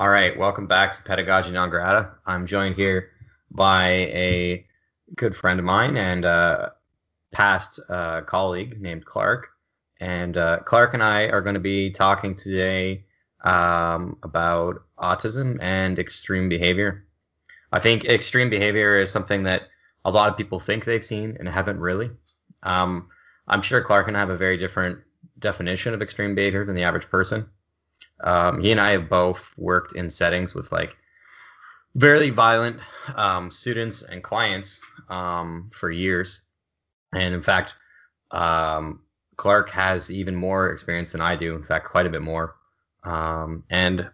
[0.00, 2.12] All right, welcome back to Pedagogy Non Grata.
[2.24, 3.10] I'm joined here
[3.50, 4.66] by a
[5.14, 6.70] good friend of mine and uh,
[7.32, 9.48] past uh, colleague named Clark.
[10.00, 13.04] And uh, Clark and I are going to be talking today
[13.44, 17.04] um, about autism and extreme behavior.
[17.70, 19.64] I think extreme behavior is something that
[20.06, 22.08] a lot of people think they've seen and haven't really.
[22.62, 23.10] Um,
[23.48, 25.00] I'm sure Clark and I have a very different
[25.38, 27.50] definition of extreme behavior than the average person.
[28.24, 30.96] Um, he and I have both worked in settings with like
[31.94, 32.80] very violent
[33.16, 36.42] um, students and clients um, for years.
[37.12, 37.74] And in fact,
[38.30, 39.00] um,
[39.36, 41.56] Clark has even more experience than I do.
[41.56, 42.56] In fact, quite a bit more.
[43.04, 44.08] Um, and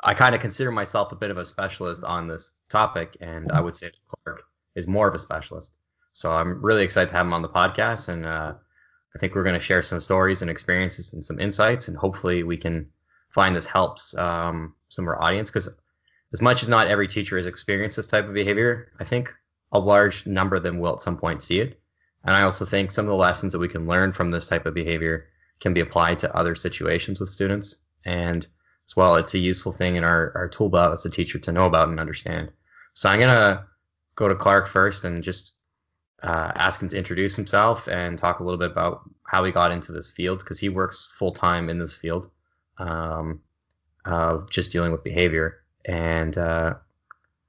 [0.00, 3.60] I kind of consider myself a bit of a specialist on this topic, and I
[3.60, 4.42] would say Clark
[4.74, 5.78] is more of a specialist.
[6.12, 8.54] So I'm really excited to have him on the podcast, and uh,
[9.14, 12.42] I think we're going to share some stories and experiences and some insights, and hopefully
[12.42, 12.88] we can
[13.34, 15.68] find this helps um, some of our audience because
[16.32, 19.34] as much as not every teacher has experienced this type of behavior, I think
[19.72, 21.80] a large number of them will at some point see it.
[22.22, 24.66] And I also think some of the lessons that we can learn from this type
[24.66, 25.26] of behavior
[25.58, 27.78] can be applied to other situations with students.
[28.06, 28.46] And
[28.86, 31.52] as well, it's a useful thing in our, our tool belt as a teacher to
[31.52, 32.52] know about and understand.
[32.94, 33.64] So I'm going to
[34.14, 35.54] go to Clark first and just
[36.22, 39.72] uh, ask him to introduce himself and talk a little bit about how he got
[39.72, 42.30] into this field because he works full time in this field
[42.78, 43.40] um,
[44.04, 46.74] of just dealing with behavior and uh,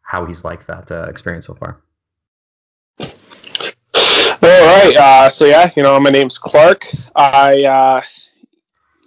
[0.02, 1.81] how he's liked that uh, experience so far.
[3.00, 3.08] All
[4.42, 4.96] right.
[4.96, 6.86] Uh, so yeah, you know, my name's Clark.
[7.16, 8.02] I, uh,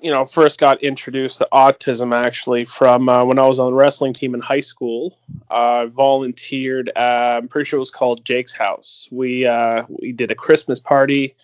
[0.00, 3.76] you know, first got introduced to autism actually from uh, when I was on the
[3.76, 5.16] wrestling team in high school.
[5.50, 6.90] I volunteered.
[6.96, 9.08] I'm pretty sure it was called Jake's House.
[9.10, 11.34] We uh, we did a Christmas party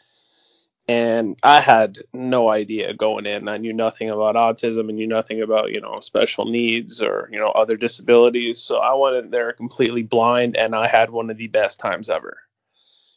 [0.86, 3.48] and I had no idea going in.
[3.48, 7.38] I knew nothing about autism and knew nothing about you know special needs or you
[7.38, 8.60] know other disabilities.
[8.60, 12.10] So I went in there completely blind, and I had one of the best times
[12.10, 12.38] ever.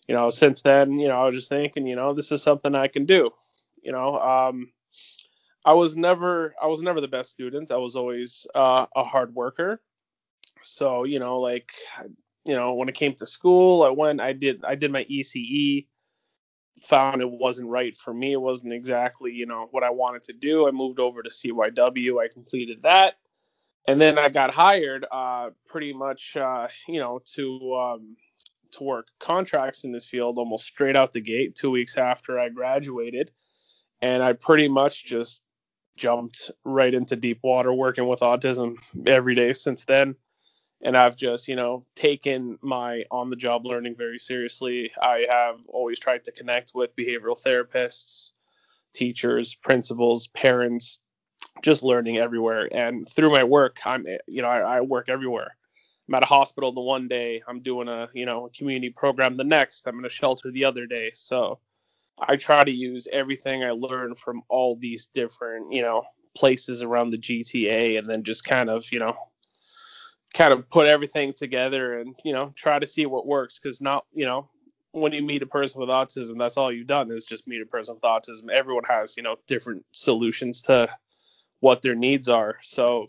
[0.07, 2.73] You know, since then, you know, I was just thinking, you know, this is something
[2.73, 3.31] I can do.
[3.83, 4.71] You know, um,
[5.65, 7.71] I was never, I was never the best student.
[7.71, 9.81] I was always uh, a hard worker.
[10.63, 11.73] So you know, like,
[12.45, 15.85] you know, when it came to school, I went, I did, I did my ECE
[16.83, 18.33] found it wasn't right for me.
[18.33, 20.67] It wasn't exactly, you know, what I wanted to do.
[20.67, 22.21] I moved over to CYW.
[22.23, 23.15] I completed that.
[23.87, 28.17] And then I got hired uh, pretty much, uh, you know, to um,
[28.71, 32.49] to work contracts in this field almost straight out the gate two weeks after I
[32.49, 33.31] graduated.
[34.01, 35.41] And I pretty much just
[35.95, 38.75] jumped right into deep water working with autism
[39.07, 40.15] every day since then
[40.81, 44.91] and I've just, you know, taken my on the job learning very seriously.
[45.01, 48.33] I have always tried to connect with behavioral therapists,
[48.93, 50.99] teachers, principals, parents,
[51.63, 52.69] just learning everywhere.
[52.71, 55.55] And through my work, I'm, you know, I, I work everywhere.
[56.07, 59.35] I'm at a hospital the one day, I'm doing a, you know, a community program
[59.35, 61.11] the next, I'm in a shelter the other day.
[61.13, 61.59] So
[62.19, 66.03] I try to use everything I learn from all these different, you know,
[66.35, 69.17] places around the GTA and then just kind of, you know,
[70.37, 73.59] kind of put everything together and you know try to see what works.
[73.59, 74.47] Because not you know
[74.91, 77.65] when you meet a person with autism that's all you've done is just meet a
[77.65, 78.49] person with autism.
[78.49, 80.87] Everyone has you know different solutions to
[81.59, 82.57] what their needs are.
[82.61, 83.07] So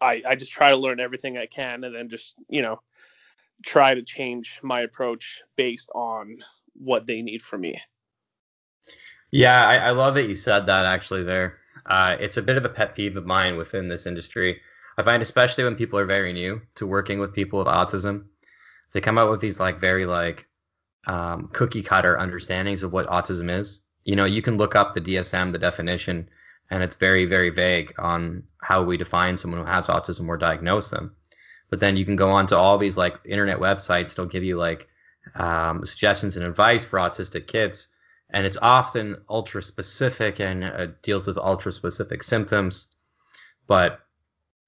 [0.00, 2.80] i i just try to learn everything i can and then just you know
[3.64, 6.38] try to change my approach based on
[6.74, 7.80] what they need from me.
[9.30, 11.58] Yeah i, I love that you said that actually there.
[11.84, 14.60] Uh, it's a bit of a pet peeve of mine within this industry
[14.98, 18.26] I find especially when people are very new to working with people with autism,
[18.92, 20.46] they come out with these like very like
[21.06, 23.80] um, cookie cutter understandings of what autism is.
[24.04, 26.28] You know, you can look up the DSM, the definition,
[26.70, 30.90] and it's very very vague on how we define someone who has autism or diagnose
[30.90, 31.14] them.
[31.68, 34.56] But then you can go on to all these like internet websites that'll give you
[34.56, 34.88] like
[35.34, 37.88] um, suggestions and advice for autistic kids,
[38.30, 42.88] and it's often ultra specific and uh, deals with ultra specific symptoms.
[43.66, 44.05] But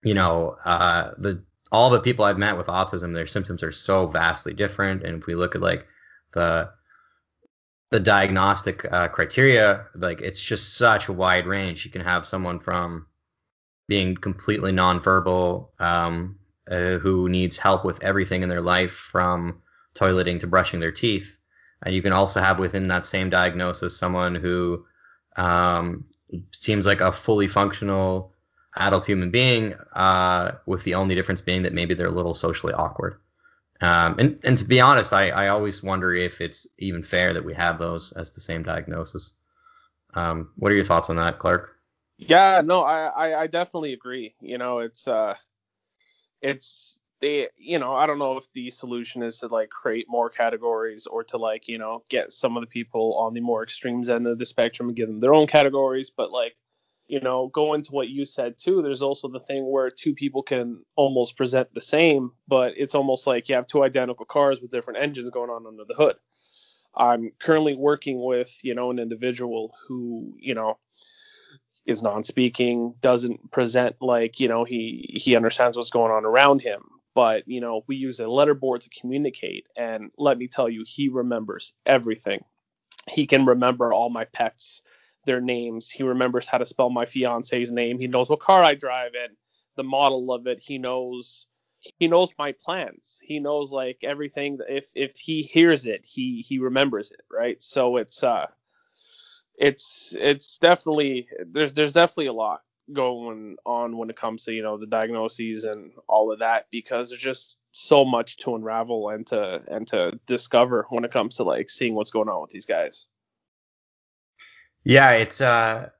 [0.03, 4.07] you know, uh, the all the people I've met with autism, their symptoms are so
[4.07, 5.03] vastly different.
[5.03, 5.87] And if we look at like
[6.33, 6.71] the
[7.91, 11.85] the diagnostic uh, criteria, like it's just such a wide range.
[11.85, 13.07] You can have someone from
[13.87, 16.39] being completely nonverbal, um,
[16.71, 19.63] uh, who needs help with everything in their life, from
[19.95, 21.39] toileting to brushing their teeth,
[21.83, 24.85] and you can also have within that same diagnosis someone who
[25.37, 26.05] um,
[26.53, 28.35] seems like a fully functional
[28.77, 32.73] adult human being, uh, with the only difference being that maybe they're a little socially
[32.73, 33.19] awkward.
[33.81, 37.45] Um, and, and to be honest, I, I always wonder if it's even fair that
[37.45, 39.35] we have those as the same diagnosis.
[40.15, 41.77] Um, what are your thoughts on that, Clark?
[42.17, 44.35] Yeah, no, I, I, I definitely agree.
[44.41, 45.37] You know, it's uh,
[46.43, 50.31] it's they you know i don't know if the solution is to like create more
[50.31, 54.09] categories or to like you know get some of the people on the more extremes
[54.09, 56.57] end of the spectrum and give them their own categories but like
[57.09, 60.43] you know go into what you said too there's also the thing where two people
[60.43, 64.71] can almost present the same but it's almost like you have two identical cars with
[64.71, 66.17] different engines going on under the hood.
[66.95, 70.79] I'm currently working with you know an individual who you know
[71.87, 76.83] is non-speaking doesn't present like you know he he understands what's going on around him.
[77.15, 81.09] But you know we use a letterboard to communicate and let me tell you he
[81.09, 82.45] remembers everything.
[83.09, 84.83] He can remember all my pets
[85.29, 85.91] their names.
[85.91, 87.99] He remembers how to spell my fiance's name.
[87.99, 89.37] He knows what car i drive in.
[89.77, 91.47] The model of it he knows
[91.99, 93.21] he knows my plans.
[93.23, 94.59] He knows like everything.
[94.69, 97.63] If if he hears it he he remembers it right?
[97.63, 98.47] So it's uh
[99.57, 104.63] it's it's definitely there's there's definitely a lot going on when it comes to you
[104.63, 109.27] know the diagnoses and all of that because there's just so much to unravel and
[109.27, 112.67] to and to discover when it comes to like seeing what's going on with these
[112.67, 113.07] guys.
[114.85, 115.91] Yeah, it's uh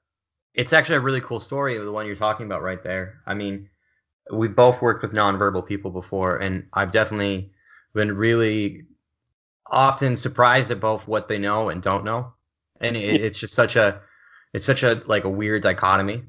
[0.55, 3.21] it's actually a really cool story the one you're talking about right there.
[3.27, 3.71] I mean,
[4.33, 7.53] we both worked with nonverbal people before and I've definitely
[7.95, 8.87] been really
[9.67, 12.35] often surprised at both what they know and don't know.
[12.81, 14.03] And it, it's just such a
[14.55, 16.25] it's such a like a weird dichotomy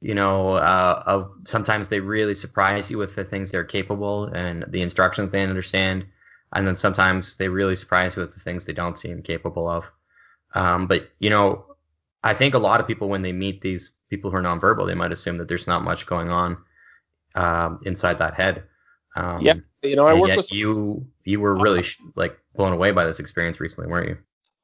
[0.00, 4.64] you know, uh, of sometimes they really surprise you with the things they're capable and
[4.68, 6.06] the instructions they understand,
[6.52, 9.90] and then sometimes they really surprise you with the things they don't seem capable of.
[10.54, 11.73] Um, but you know,
[12.24, 14.94] I think a lot of people when they meet these people who are nonverbal, they
[14.94, 16.56] might assume that there's not much going on
[17.34, 18.64] um, inside that head.
[19.14, 21.06] Um, yeah, you know, I work with you.
[21.24, 21.84] You were really
[22.16, 24.16] like blown away by this experience recently, weren't you?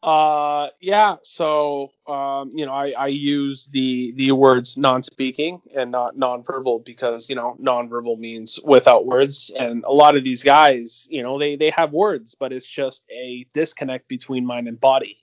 [0.03, 1.17] Uh, yeah.
[1.23, 7.29] So, um, you know, I, I use the the words non-speaking and not non-verbal because
[7.29, 11.57] you know non-verbal means without words, and a lot of these guys, you know, they
[11.57, 15.19] they have words, but it's just a disconnect between mind and body.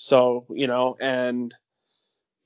[0.00, 1.54] So, you know, and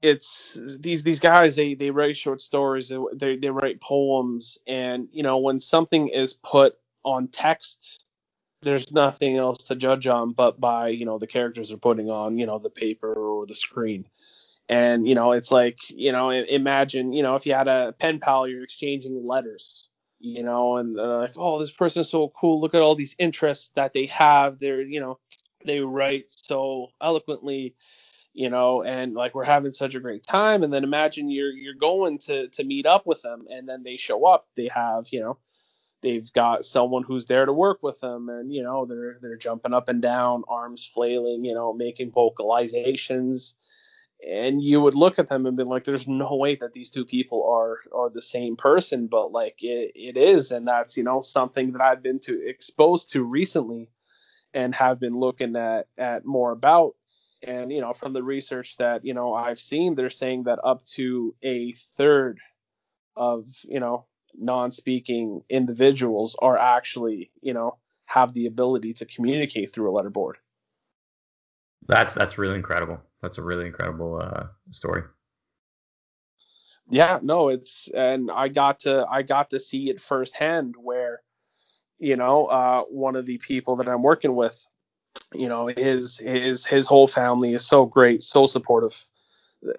[0.02, 5.22] it's these these guys they they write short stories, they they write poems, and you
[5.22, 8.04] know, when something is put on text
[8.64, 12.38] there's nothing else to judge on but by you know the characters are putting on
[12.38, 14.06] you know the paper or the screen.
[14.68, 18.18] And you know it's like you know imagine you know if you had a pen
[18.18, 22.60] pal you're exchanging letters you know and like oh this person's so cool.
[22.60, 24.58] Look at all these interests that they have.
[24.58, 25.18] They're you know
[25.64, 27.74] they write so eloquently
[28.34, 30.62] you know and like we're having such a great time.
[30.62, 33.96] And then imagine you're you're going to to meet up with them and then they
[33.96, 34.46] show up.
[34.56, 35.38] They have you know
[36.02, 39.72] they've got someone who's there to work with them and you know they're they're jumping
[39.72, 43.54] up and down arms flailing you know making vocalizations.
[44.26, 47.04] And you would look at them and be like there's no way that these two
[47.04, 49.06] people are are the same person.
[49.06, 50.50] But like it, it is.
[50.50, 53.90] And that's you know something that i've been to exposed to recently
[54.54, 56.94] and have been looking at at more about
[57.42, 60.82] and you know from the research that you know i've seen they're saying that up
[60.84, 62.38] to a third
[63.16, 64.06] of you know
[64.36, 70.34] non-speaking individuals are actually, you know, have the ability to communicate through a letterboard.
[71.86, 73.00] That's that's really incredible.
[73.22, 75.02] That's a really incredible uh, story.
[76.88, 81.22] Yeah, no, it's and I got to I got to see it firsthand where,
[82.04, 84.66] you know, uh, one of the people that I'm working with,
[85.32, 89.06] you know, his his his whole family is so great, so supportive,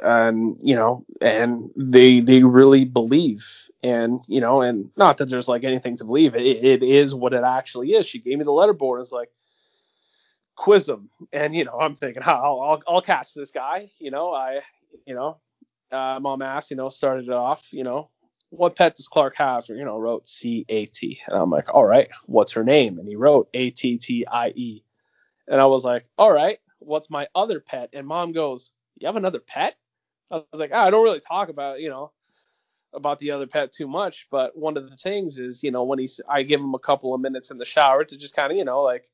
[0.03, 5.47] and you know, and they they really believe and you know, and not that there's
[5.47, 8.07] like anything to believe, it, it is what it actually is.
[8.07, 9.01] She gave me the letter letterboard.
[9.01, 9.29] It's like
[10.55, 13.89] quiz him, and you know, I'm thinking, I'll, I'll I'll catch this guy.
[13.99, 14.61] You know, I
[15.05, 15.37] you know,
[15.91, 18.09] uh, mom asked, you know, started it off, you know,
[18.57, 19.69] what pet does Clark have?
[19.69, 22.99] Or, you know, wrote C A T, and I'm like, all right, what's her name?
[22.99, 24.83] And he wrote A T T I E,
[25.47, 27.89] and I was like, all right, what's my other pet?
[27.93, 29.75] And mom goes, you have another pet?
[30.31, 32.11] I was like, oh, I don't really talk about, you know,
[32.93, 35.99] about the other pet too much, but one of the things is, you know, when
[35.99, 38.57] he's, I give him a couple of minutes in the shower to just kind of,
[38.57, 39.05] you know, like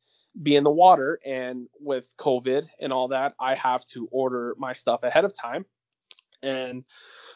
[0.43, 1.19] be in the water.
[1.25, 5.65] And with COVID and all that, I have to order my stuff ahead of time.
[6.43, 6.83] And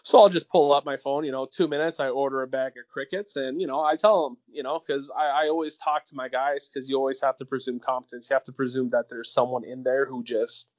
[0.04, 2.74] so I'll just pull up my phone, you know, two minutes, I order a bag
[2.78, 6.06] of crickets, and you know, I tell them, you know, because I, I always talk
[6.06, 8.30] to my guys, because you always have to presume competence.
[8.30, 10.70] You have to presume that there's someone in there who just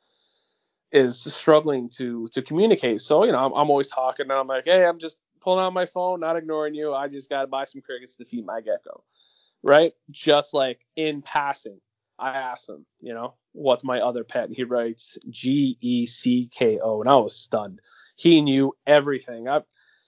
[0.93, 3.01] is struggling to to communicate.
[3.01, 5.73] So you know, I'm, I'm always talking, and I'm like, hey, I'm just pulling out
[5.73, 6.95] my phone, not ignoring you.
[6.95, 9.05] I just got to buy some crickets to feed my gecko.
[9.63, 9.95] Right?
[10.11, 11.81] Just like in passing,
[12.19, 14.45] I asked him, you know, what's my other pet?
[14.45, 17.01] And he writes G E C K O.
[17.01, 17.81] And I was stunned.
[18.17, 19.49] He knew everything.
[19.49, 19.63] I,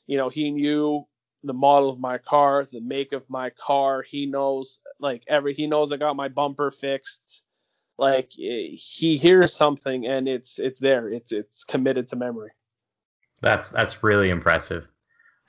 [0.07, 1.07] you know, he knew
[1.45, 4.03] the model of my car, the make of my car.
[4.03, 7.45] He knows like every he knows I got my bumper fixed.
[7.97, 11.09] Like eh, he hears something and it's it's there.
[11.09, 12.51] It's it's committed to memory.
[13.41, 14.89] That's that's really impressive,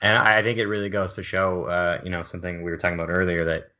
[0.00, 2.94] and I think it really goes to show, uh, you know, something we were talking
[2.94, 3.72] about earlier that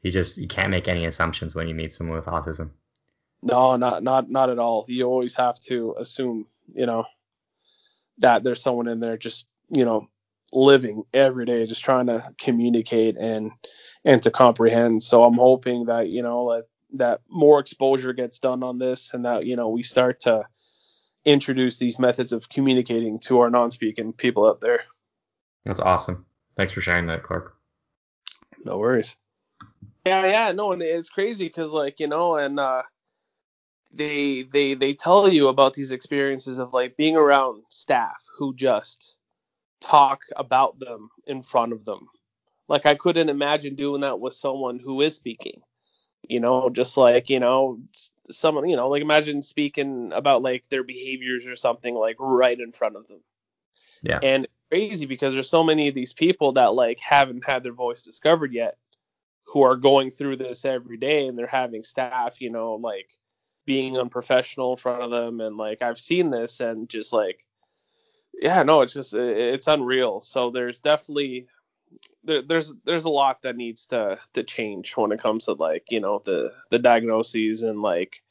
[0.00, 2.70] you just you can't make any assumptions when you meet someone with autism.
[3.42, 4.86] No, not not not at all.
[4.88, 7.04] You always have to assume, you know,
[8.18, 10.08] that there's someone in there just, you know,
[10.52, 13.50] living every day, just trying to communicate and
[14.04, 15.02] and to comprehend.
[15.02, 19.24] So I'm hoping that you know that that more exposure gets done on this, and
[19.24, 20.46] that you know we start to
[21.24, 24.82] introduce these methods of communicating to our non-speaking people out there.
[25.64, 26.24] That's awesome.
[26.56, 27.54] Thanks for sharing that, Clark.
[28.64, 29.16] No worries.
[30.06, 32.82] Yeah, yeah, no, and it's crazy because like you know, and uh,
[33.94, 39.16] they they they tell you about these experiences of like being around staff who just
[39.80, 42.08] talk about them in front of them.
[42.68, 45.62] Like I couldn't imagine doing that with someone who is speaking.
[46.28, 47.78] You know, just like, you know,
[48.30, 52.72] someone, you know, like imagine speaking about like their behaviors or something like right in
[52.72, 53.20] front of them.
[54.02, 54.18] Yeah.
[54.22, 58.02] And crazy because there's so many of these people that like haven't had their voice
[58.02, 58.76] discovered yet
[59.44, 63.10] who are going through this every day and they're having staff, you know, like
[63.68, 67.44] being unprofessional in front of them and like I've seen this and just like
[68.40, 70.20] yeah, no, it's just it's unreal.
[70.20, 71.48] So there's definitely
[72.24, 75.84] there, there's there's a lot that needs to to change when it comes to like
[75.90, 78.22] you know the the diagnoses and like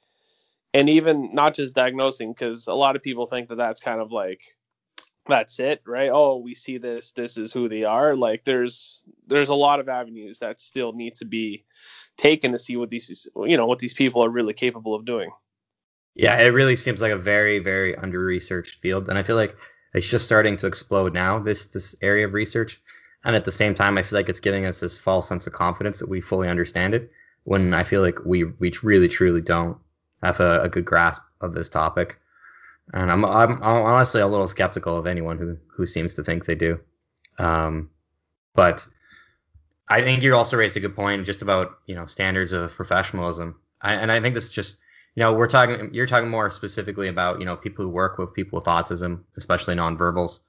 [0.73, 4.11] and even not just diagnosing because a lot of people think that that's kind of
[4.11, 4.41] like
[5.27, 9.49] that's it right oh we see this this is who they are like there's there's
[9.49, 11.65] a lot of avenues that still need to be
[12.17, 15.31] taken to see what these you know what these people are really capable of doing.
[16.15, 19.55] Yeah it really seems like a very very under researched field and i feel like
[19.93, 22.81] it's just starting to explode now this this area of research
[23.23, 25.53] and at the same time i feel like it's giving us this false sense of
[25.53, 27.11] confidence that we fully understand it
[27.43, 29.77] when i feel like we we really truly don't
[30.23, 32.19] have a, a good grasp of this topic.
[32.93, 36.45] And I'm, I'm, I'm honestly a little skeptical of anyone who who seems to think
[36.45, 36.79] they do.
[37.37, 37.89] Um,
[38.55, 38.87] but
[39.89, 43.55] I think you also raised a good point just about you know standards of professionalism
[43.81, 44.79] I, and I think this is just
[45.17, 48.35] you know, we're talking, you're talking more specifically about, you know, people who work with
[48.35, 50.41] people with autism, especially nonverbals,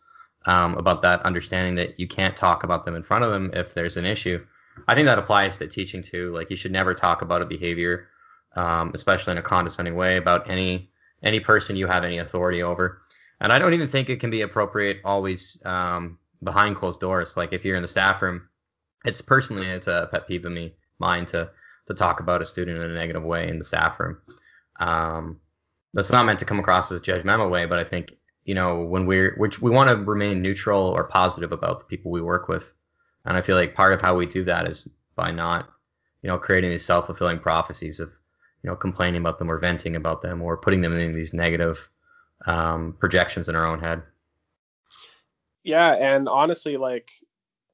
[0.45, 3.73] um, about that understanding that you can't talk about them in front of them if
[3.73, 4.45] there's an issue.
[4.87, 6.35] I think that applies to teaching too.
[6.35, 8.09] Like you should never talk about a behavior,
[8.57, 10.91] um, especially in a condescending way, about any
[11.23, 13.01] any person you have any authority over.
[13.41, 17.39] And I don't even think it can be appropriate always um, behind closed doors.
[17.39, 18.48] Like if you're in the staff room,
[19.09, 21.51] it's personally it's a pet peeve of me mine to
[21.87, 24.19] to talk about a student in a negative way in the staff room.
[24.79, 25.41] Um,
[25.95, 28.83] that's not meant to come across as a judgmental way, but I think you know
[28.83, 32.49] when we're which we want to remain neutral or positive about the people we work
[32.49, 32.73] with,
[33.25, 35.69] and I feel like part of how we do that is by not
[36.23, 38.11] you know creating these self-fulfilling prophecies of
[38.63, 41.89] you know complaining about them or venting about them or putting them in these negative
[42.47, 44.03] um, projections in our own head.
[45.65, 47.11] Yeah, and honestly, like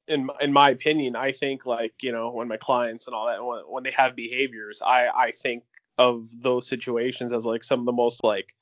[0.07, 3.43] in in my opinion, I think like you know when my clients and all that
[3.43, 5.63] when, when they have behaviors, I I think
[5.97, 8.53] of those situations as like some of the most like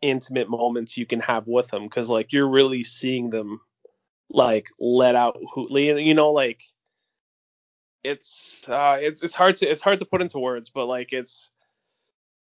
[0.00, 3.60] intimate moments you can have with them because like you're really seeing them
[4.30, 6.62] like let out who you know like
[8.02, 11.50] it's uh it's it's hard to it's hard to put into words but like it's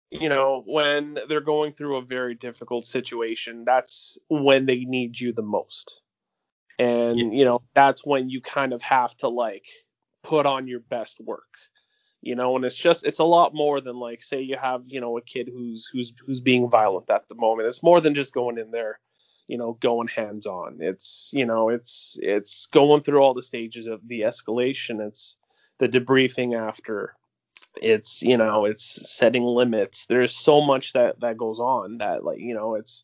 [0.10, 5.32] you know when they're going through a very difficult situation that's when they need you
[5.32, 6.02] the most
[6.80, 7.32] and yeah.
[7.32, 9.66] you know that's when you kind of have to like
[10.24, 11.44] put on your best work
[12.20, 12.56] you know?
[12.56, 15.22] And it's just it's a lot more than like say you have you know a
[15.22, 17.68] kid who's who's who's being violent at the moment.
[17.68, 19.00] It's more than just going in there
[19.48, 23.88] you know going hands on it's you know it's it's going through all the stages
[23.88, 25.06] of the escalation.
[25.06, 25.38] It's
[25.80, 27.16] the debriefing after.
[27.82, 30.06] It's you know it's setting limits.
[30.06, 33.04] There's so much that that goes on that like you know it's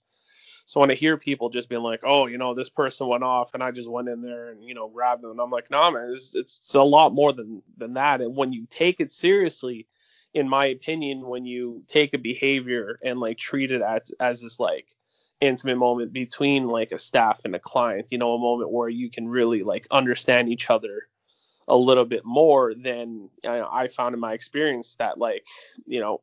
[0.74, 3.54] so when I hear people just being like, oh, you know, this person went off
[3.54, 6.10] and I just went in there and, you know, grabbed them, I'm like, nah, man,
[6.10, 8.22] it's, it's, a lot more than, than that.
[8.22, 9.86] And when you take it seriously,
[10.34, 14.60] in my opinion, when you take a behavior and like treat it as, as this
[14.60, 14.88] like
[15.40, 19.12] intimate moment between like a staff and a client, you know, a moment where you
[19.12, 21.08] can really like understand each other
[21.68, 25.46] a little bit more than I found in my experience that like,
[25.86, 26.22] you know,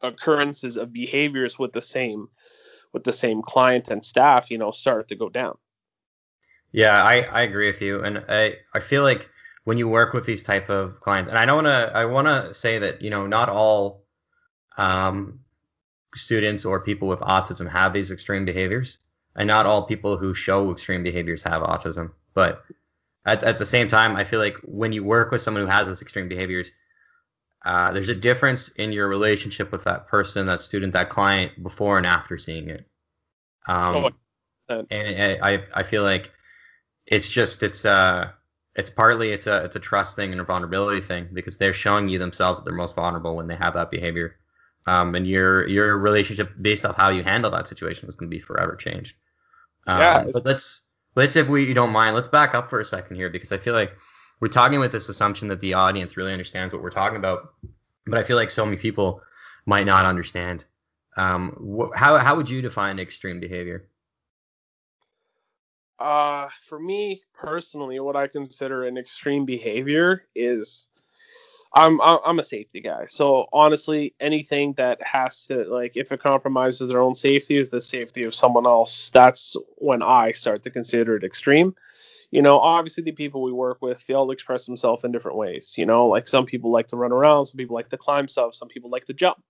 [0.00, 2.28] occurrences of behaviors with the same
[2.92, 5.56] with the same client and staff, you know, start to go down.
[6.72, 9.28] Yeah, I, I agree with you, and I I feel like
[9.64, 12.78] when you work with these type of clients, and I don't wanna I wanna say
[12.78, 14.04] that you know not all
[14.78, 15.40] um,
[16.14, 18.98] students or people with autism have these extreme behaviors,
[19.36, 22.64] and not all people who show extreme behaviors have autism, but
[23.24, 25.86] at, at the same time, I feel like when you work with someone who has
[25.86, 26.72] these extreme behaviors,
[27.64, 31.96] uh, there's a difference in your relationship with that person, that student, that client before
[31.96, 32.86] and after seeing it.
[33.66, 34.12] Um,
[34.68, 36.30] oh, and I, I feel like
[37.06, 38.30] it's just it's uh
[38.74, 42.08] it's partly it's a it's a trust thing and a vulnerability thing because they're showing
[42.08, 44.36] you themselves that they're most vulnerable when they have that behavior.
[44.86, 48.34] Um, and your your relationship based off how you handle that situation is going to
[48.34, 49.14] be forever changed.
[49.86, 50.24] Um, yeah.
[50.32, 53.30] But let's let's if we you don't mind, let's back up for a second here
[53.30, 53.92] because I feel like
[54.42, 57.54] we're talking with this assumption that the audience really understands what we're talking about,
[58.04, 59.22] but I feel like so many people
[59.66, 60.64] might not understand.
[61.16, 63.86] Um, wh- how how would you define extreme behavior?
[65.96, 70.88] Uh, for me personally, what I consider an extreme behavior is
[71.72, 73.06] I'm I'm a safety guy.
[73.06, 77.80] So honestly, anything that has to like if it compromises their own safety or the
[77.80, 81.76] safety of someone else, that's when I start to consider it extreme.
[82.32, 85.74] You know, obviously the people we work with, they all express themselves in different ways.
[85.76, 88.54] You know, like some people like to run around, some people like to climb stuff,
[88.54, 89.44] some people like to jump.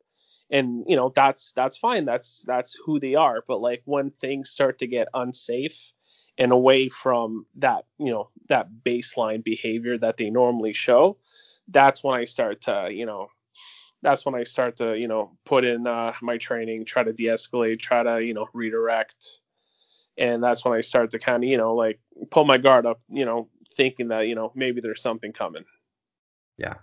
[0.50, 2.04] And you know, that's that's fine.
[2.04, 3.44] That's that's who they are.
[3.46, 5.92] But like when things start to get unsafe
[6.36, 11.18] and away from that, you know, that baseline behavior that they normally show,
[11.68, 13.28] that's when I start to, you know,
[14.02, 17.78] that's when I start to, you know, put in uh, my training, try to de-escalate,
[17.78, 19.38] try to, you know, redirect,
[20.18, 21.98] and that's when I start to kind of, you know, like
[22.30, 25.64] pull my guard up, you know, thinking that, you know, maybe there's something coming.
[26.58, 26.74] Yeah,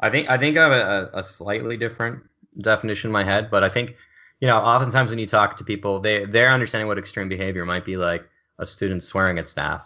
[0.00, 2.22] I think I think I have a, a slightly different
[2.58, 3.96] definition in my head, but I think,
[4.40, 7.84] you know, oftentimes when you talk to people, they they're understanding what extreme behavior might
[7.84, 9.84] be like a student swearing at staff,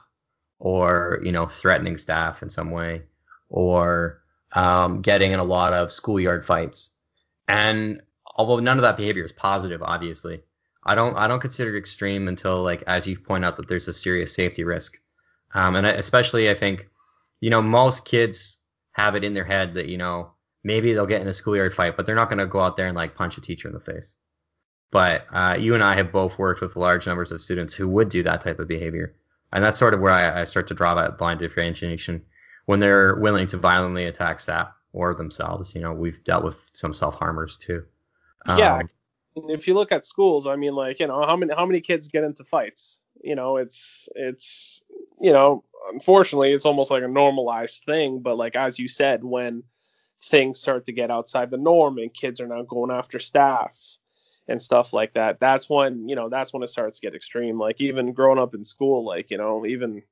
[0.59, 3.03] or you know, threatening staff in some way,
[3.49, 6.91] or um, getting in a lot of schoolyard fights.
[7.49, 8.01] And
[8.37, 10.43] although none of that behavior is positive, obviously,
[10.87, 13.89] I don't I don't consider it extreme until like as you point out that there's
[13.89, 14.97] a serious safety risk.
[15.53, 16.89] Um, and especially I think,
[17.41, 18.59] you know, most kids
[18.93, 20.31] have it in their head that you know
[20.65, 22.87] maybe they'll get in a schoolyard fight, but they're not going to go out there
[22.87, 24.17] and like punch a teacher in the face.
[24.91, 28.09] But uh, you and I have both worked with large numbers of students who would
[28.09, 29.15] do that type of behavior,
[29.53, 32.25] and that's sort of where I, I start to draw that line differentiation
[32.67, 35.75] when they're willing to violently attack staff or themselves.
[35.75, 37.85] You know, we've dealt with some self harmers too.
[38.47, 38.81] Um, yeah.
[39.37, 42.09] If you look at schools, I mean, like, you know, how many how many kids
[42.09, 43.01] get into fights?
[43.23, 44.83] You know, it's it's
[45.21, 48.21] you know, unfortunately, it's almost like a normalized thing.
[48.21, 49.63] But like as you said, when
[50.23, 53.79] things start to get outside the norm and kids are now going after staff
[54.49, 57.59] and stuff like that, that's when you know that's when it starts to get extreme.
[57.59, 60.03] Like even growing up in school, like you know, even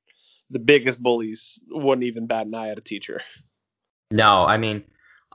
[0.51, 3.21] the biggest bullies wouldn't even bat an eye at a teacher.
[4.11, 4.83] No, I mean,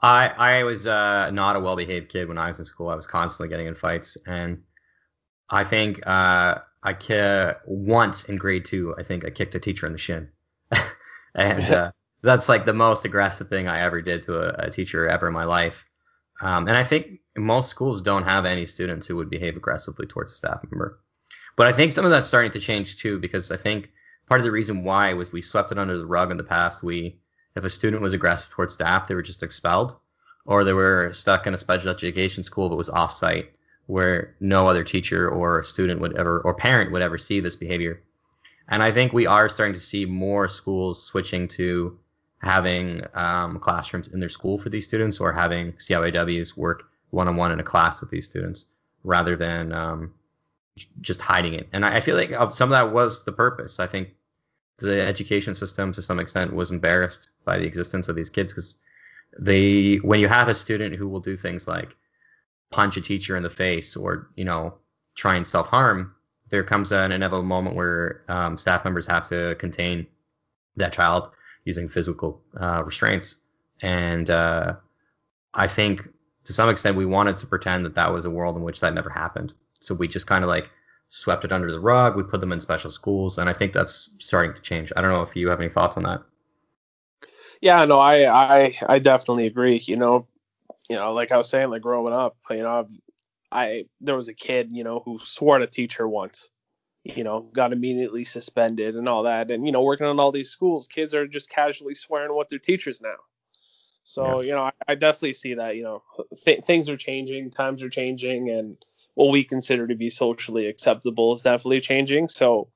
[0.01, 2.89] I I was uh, not a well-behaved kid when I was in school.
[2.89, 4.63] I was constantly getting in fights, and
[5.49, 9.85] I think uh, I ki- once in grade two, I think I kicked a teacher
[9.85, 10.29] in the shin,
[11.35, 11.91] and uh,
[12.23, 15.33] that's like the most aggressive thing I ever did to a, a teacher ever in
[15.33, 15.85] my life.
[16.41, 20.33] Um, and I think most schools don't have any students who would behave aggressively towards
[20.33, 20.99] a staff member.
[21.55, 23.91] But I think some of that's starting to change too, because I think
[24.27, 26.81] part of the reason why was we swept it under the rug in the past.
[26.81, 27.20] We,
[27.55, 29.97] if a student was aggressive towards staff, they were just expelled,
[30.45, 33.51] or they were stuck in a special education school that was off-site,
[33.87, 38.01] where no other teacher or student would ever or parent would ever see this behavior.
[38.69, 41.99] And I think we are starting to see more schools switching to
[42.37, 47.59] having um, classrooms in their school for these students, or having CYWs work one-on-one in
[47.59, 48.67] a class with these students,
[49.03, 50.13] rather than um,
[51.01, 51.67] just hiding it.
[51.73, 53.79] And I feel like some of that was the purpose.
[53.79, 54.15] I think
[54.81, 58.77] the education system to some extent was embarrassed by the existence of these kids because
[59.39, 61.95] they when you have a student who will do things like
[62.69, 64.73] punch a teacher in the face or you know
[65.15, 66.13] try and self harm
[66.51, 70.05] there comes an inevitable moment where um, staff members have to contain
[70.75, 71.31] that child
[71.63, 73.37] using physical uh, restraints.
[73.81, 74.75] And uh,
[75.53, 76.07] i think
[76.45, 78.93] to some extent we wanted to pretend that that was a world in which that
[78.93, 79.53] never happened.
[79.79, 80.69] So we just kind of like
[81.11, 82.15] swept it under the rug.
[82.15, 84.91] We put them in special schools, and I think that's starting to change.
[84.95, 86.23] I don't know if you have any thoughts on that.
[87.59, 89.81] Yeah, no, I I I definitely agree.
[89.85, 90.25] You know,
[90.89, 92.99] you know, like I was saying, like growing up, you know, I've,
[93.51, 96.49] I there was a kid, you know, who swore at a teacher once.
[97.03, 99.51] You know, got immediately suspended and all that.
[99.51, 102.59] And you know, working on all these schools, kids are just casually swearing what their
[102.59, 103.15] teachers now.
[104.03, 104.47] So yeah.
[104.47, 105.75] you know, I, I, definitely see that.
[105.75, 106.03] You know,
[106.45, 108.77] th- things are changing, times are changing, and
[109.15, 112.29] what we consider to be socially acceptable is definitely changing.
[112.29, 112.69] So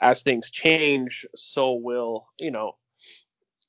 [0.00, 2.76] as things change, so will, you know,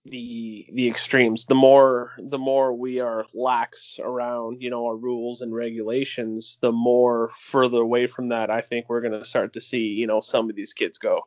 [0.06, 1.46] the the extremes.
[1.46, 6.72] The more the more we are lax around, you know, our rules and regulations, the
[6.72, 10.50] more further away from that I think we're gonna start to see, you know, some
[10.50, 11.22] of these kids go.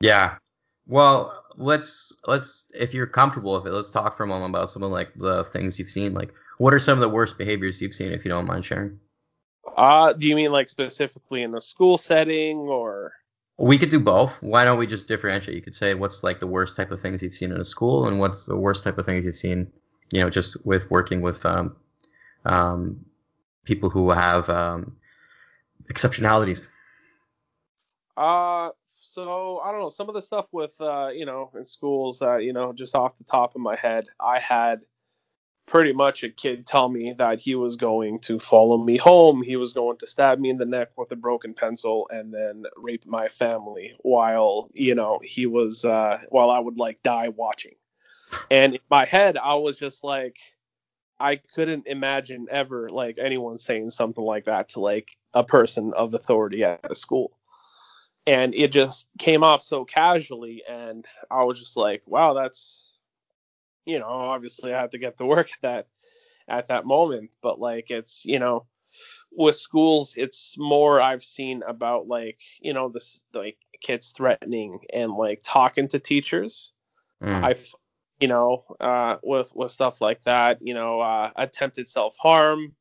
[0.00, 0.36] Yeah.
[0.86, 4.82] Well, let's let's if you're comfortable with it, let's talk for a moment about some
[4.82, 6.14] of like the things you've seen.
[6.14, 8.98] Like, what are some of the worst behaviors you've seen, if you don't mind sharing?
[9.76, 13.12] Uh, do you mean like specifically in the school setting or?
[13.58, 14.40] We could do both.
[14.42, 15.56] Why don't we just differentiate?
[15.56, 18.06] You could say what's like the worst type of things you've seen in a school,
[18.06, 19.70] and what's the worst type of things you've seen,
[20.12, 21.74] you know, just with working with um,
[22.44, 23.04] um,
[23.64, 24.96] people who have um,
[25.92, 26.68] exceptionalities.
[28.16, 32.22] Uh, so I don't know some of the stuff with uh, you know in schools.
[32.22, 34.80] Uh, you know, just off the top of my head, I had
[35.68, 39.42] pretty much a kid tell me that he was going to follow me home.
[39.42, 42.64] He was going to stab me in the neck with a broken pencil and then
[42.76, 47.74] rape my family while, you know, he was, uh, while I would like die watching.
[48.50, 50.38] And in my head, I was just like,
[51.20, 56.14] I couldn't imagine ever like anyone saying something like that to like a person of
[56.14, 57.32] authority at a school.
[58.26, 60.62] And it just came off so casually.
[60.68, 62.82] And I was just like, wow, that's,
[63.88, 65.86] you know, obviously I have to get to work at that
[66.46, 67.30] at that moment.
[67.42, 68.66] But like it's, you know,
[69.32, 75.12] with schools, it's more I've seen about like, you know, this like kids threatening and
[75.12, 76.72] like talking to teachers.
[77.22, 77.42] Mm.
[77.42, 77.66] I've
[78.20, 82.74] you know, uh, with with stuff like that, you know, uh, attempted self harm,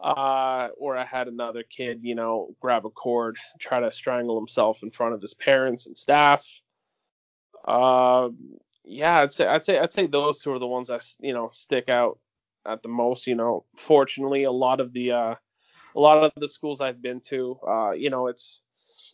[0.00, 4.82] uh, or I had another kid, you know, grab a cord, try to strangle himself
[4.82, 6.48] in front of his parents and staff.
[7.66, 8.28] Uh,
[8.88, 11.50] yeah, I'd say I'd say I'd say those two are the ones that you know
[11.52, 12.18] stick out
[12.66, 13.26] at the most.
[13.26, 15.34] You know, fortunately, a lot of the uh,
[15.94, 18.62] a lot of the schools I've been to, uh, you know, it's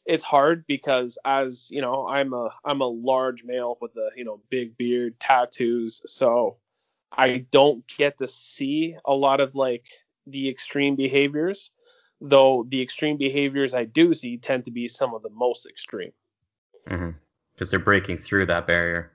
[0.06, 4.24] it's hard because as you know, I'm a I'm a large male with a you
[4.24, 6.58] know big beard, tattoos, so
[7.10, 9.86] I don't get to see a lot of like
[10.26, 11.72] the extreme behaviors.
[12.20, 16.12] Though the extreme behaviors I do see tend to be some of the most extreme.
[16.84, 17.64] Because mm-hmm.
[17.70, 19.10] they're breaking through that barrier.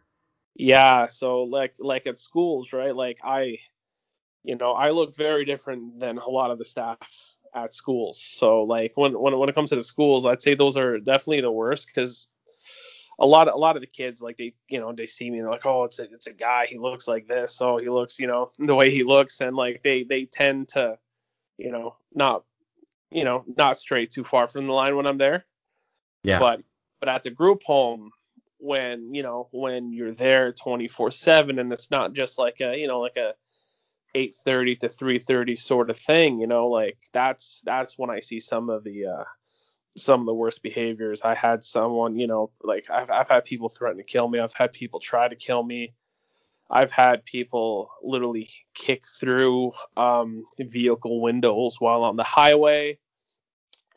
[0.56, 2.96] Yeah, so like like at schools, right?
[2.96, 3.60] Like I
[4.44, 6.98] you know, I look very different than a lot of the staff
[7.54, 8.22] at schools.
[8.22, 11.42] So like when when when it comes to the schools, I'd say those are definitely
[11.42, 12.30] the worst cuz
[13.20, 15.38] a lot of a lot of the kids like they you know they see me
[15.38, 17.90] and they're like oh it's a it's a guy he looks like this so he
[17.90, 20.98] looks you know the way he looks and like they they tend to
[21.58, 22.44] you know not
[23.12, 25.46] you know not stray too far from the line when I'm there
[26.24, 26.62] yeah but
[27.00, 28.12] but at the group home
[28.60, 33.00] when you know when you're there 24/7 and it's not just like a you know
[33.00, 33.34] like a
[34.16, 38.70] 8:30 to 3:30 sort of thing you know like that's that's when I see some
[38.70, 39.24] of the uh
[39.98, 41.22] some of the worst behaviors.
[41.24, 44.40] I had someone you know like I've I've had people threaten to kill me.
[44.40, 45.94] I've had people try to kill me.
[46.70, 53.00] I've had people literally kick through um vehicle windows while on the highway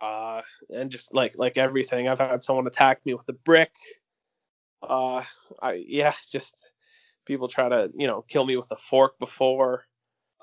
[0.00, 2.08] uh and just like like everything.
[2.08, 3.72] I've had someone attack me with a brick
[4.82, 5.24] uh,
[5.60, 6.70] I yeah, just
[7.24, 9.84] people try to you know kill me with a fork before.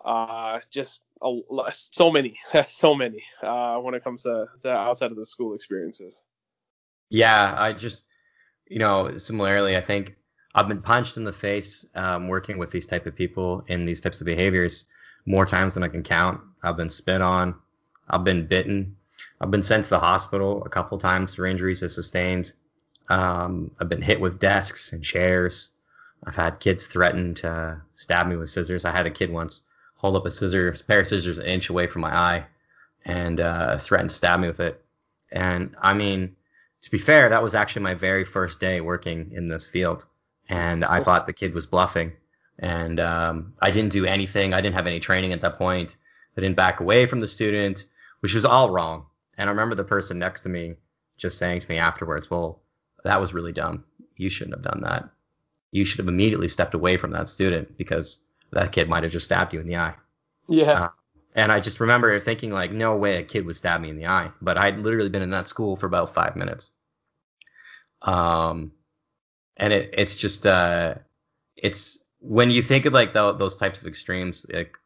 [0.03, 1.39] Uh, just a,
[1.71, 6.23] so many, so many uh, when it comes to, to outside of the school experiences.
[7.09, 8.07] Yeah, I just
[8.67, 10.15] you know similarly, I think
[10.55, 14.01] I've been punched in the face um, working with these type of people in these
[14.01, 14.85] types of behaviors
[15.25, 16.41] more times than I can count.
[16.63, 17.55] I've been spit on.
[18.09, 18.95] I've been bitten.
[19.41, 22.53] I've been sent to the hospital a couple times for injuries I sustained.
[23.09, 25.71] Um, I've been hit with desks and chairs.
[26.25, 28.85] I've had kids threaten to stab me with scissors.
[28.85, 29.63] I had a kid once
[29.95, 30.31] hold up a
[30.87, 32.45] pair of scissors an inch away from my eye
[33.05, 34.81] and uh, threatened to stab me with it.
[35.31, 36.35] And I mean,
[36.81, 40.05] to be fair, that was actually my very first day working in this field.
[40.47, 42.13] And I thought the kid was bluffing.
[42.59, 44.53] And um, I didn't do anything.
[44.53, 45.97] I didn't have any training at that point.
[46.37, 47.85] I didn't back away from the student,
[48.21, 49.05] which was all wrong.
[49.37, 50.75] And I remember the person next to me
[51.17, 52.61] just saying to me afterwards, well,
[53.03, 53.83] that was really dumb.
[54.15, 55.09] You shouldn't have done that.
[55.71, 58.19] You should have immediately stepped away from that student because
[58.51, 59.95] that kid might have just stabbed you in the eye.
[60.47, 60.71] Yeah.
[60.71, 60.89] Uh,
[61.35, 64.07] and I just remember thinking like, no way a kid would stab me in the
[64.07, 64.31] eye.
[64.41, 66.71] But I'd literally been in that school for about five minutes.
[68.01, 68.71] Um,
[69.57, 70.95] and it, it's just, uh,
[71.55, 74.77] it's when you think of like the, those types of extremes, like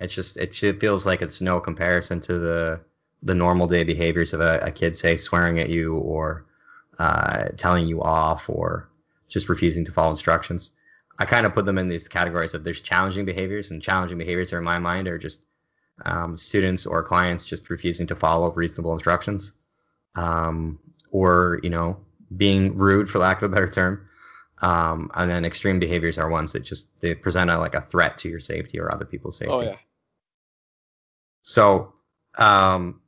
[0.00, 2.80] it's just, it, it feels like it's no comparison to the,
[3.22, 6.44] the normal day behaviors of a, a kid, say, swearing at you or,
[6.98, 8.88] uh, telling you off or
[9.28, 10.72] just refusing to follow instructions.
[11.18, 14.52] I kind of put them in these categories of there's challenging behaviors, and challenging behaviors
[14.52, 15.46] are in my mind are just
[16.04, 19.54] um, students or clients just refusing to follow reasonable instructions,
[20.14, 20.78] um,
[21.10, 21.96] or you know
[22.36, 24.06] being rude for lack of a better term.
[24.62, 28.18] Um, and then extreme behaviors are ones that just they present a, like a threat
[28.18, 29.52] to your safety or other people's safety.
[29.52, 29.76] Oh yeah.
[31.42, 31.94] So
[32.36, 33.00] um,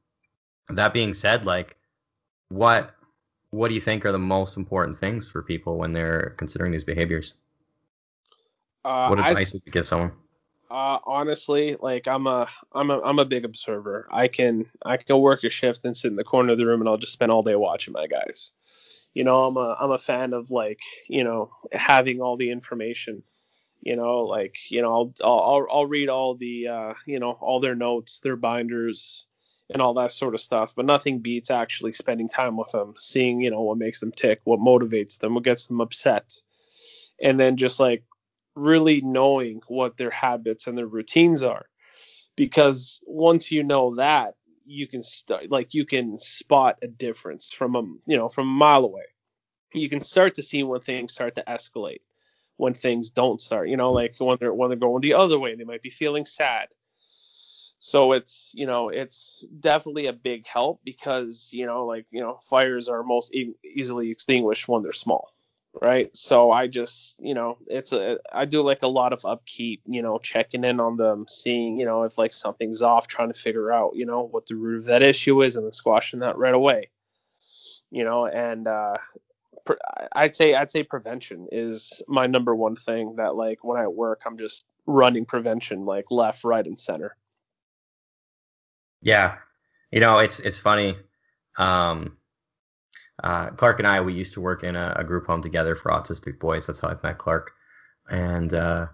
[0.69, 1.77] that being said, like
[2.49, 2.95] what
[3.51, 6.85] what do you think are the most important things for people when they're considering these
[6.85, 7.35] behaviors?
[8.85, 10.13] Uh, what I'd advice would you give someone?
[10.71, 14.07] Uh, honestly, like I'm a I'm a I'm a big observer.
[14.11, 16.81] I can I can work a shift and sit in the corner of the room
[16.81, 18.53] and I'll just spend all day watching my guys.
[19.15, 23.23] You know, I'm a I'm a fan of like you know having all the information.
[23.81, 27.61] You know, like you know I'll I'll I'll read all the uh, you know all
[27.61, 29.27] their notes, their binders,
[29.71, 30.75] and all that sort of stuff.
[30.75, 34.41] But nothing beats actually spending time with them, seeing you know what makes them tick,
[34.45, 36.35] what motivates them, what gets them upset,
[37.23, 38.05] and then just like
[38.55, 41.67] really knowing what their habits and their routines are
[42.39, 47.75] because once you know that you can start like you can spot a difference from
[47.75, 49.03] a you know from a mile away
[49.75, 52.01] you can start to see when things start to escalate
[52.57, 55.55] when things don't start you know like when they're when they're going the other way
[55.55, 56.69] they might be feeling sad
[57.79, 62.39] so it's you know it's definitely a big help because you know like you know
[62.49, 65.33] fires are most e- easily extinguished when they're small
[65.81, 66.15] right?
[66.17, 70.03] So I just, you know, it's a I do like a lot of upkeep, you
[70.03, 73.73] know, checking in on them, seeing, you know, if like something's off, trying to figure
[73.73, 76.55] out, you know, what the root of that issue is and then squashing that right
[76.55, 76.91] away.
[77.91, 78.97] You know, and uh
[80.13, 84.23] I'd say I'd say prevention is my number one thing that like when I work
[84.27, 87.17] I'm just running prevention like left, right and center.
[89.03, 89.37] Yeah.
[89.91, 90.97] You know, it's it's funny
[91.57, 92.19] um
[93.23, 95.91] uh, Clark and I, we used to work in a, a, group home together for
[95.91, 96.67] autistic boys.
[96.67, 97.53] That's how I met Clark.
[98.09, 98.87] And uh,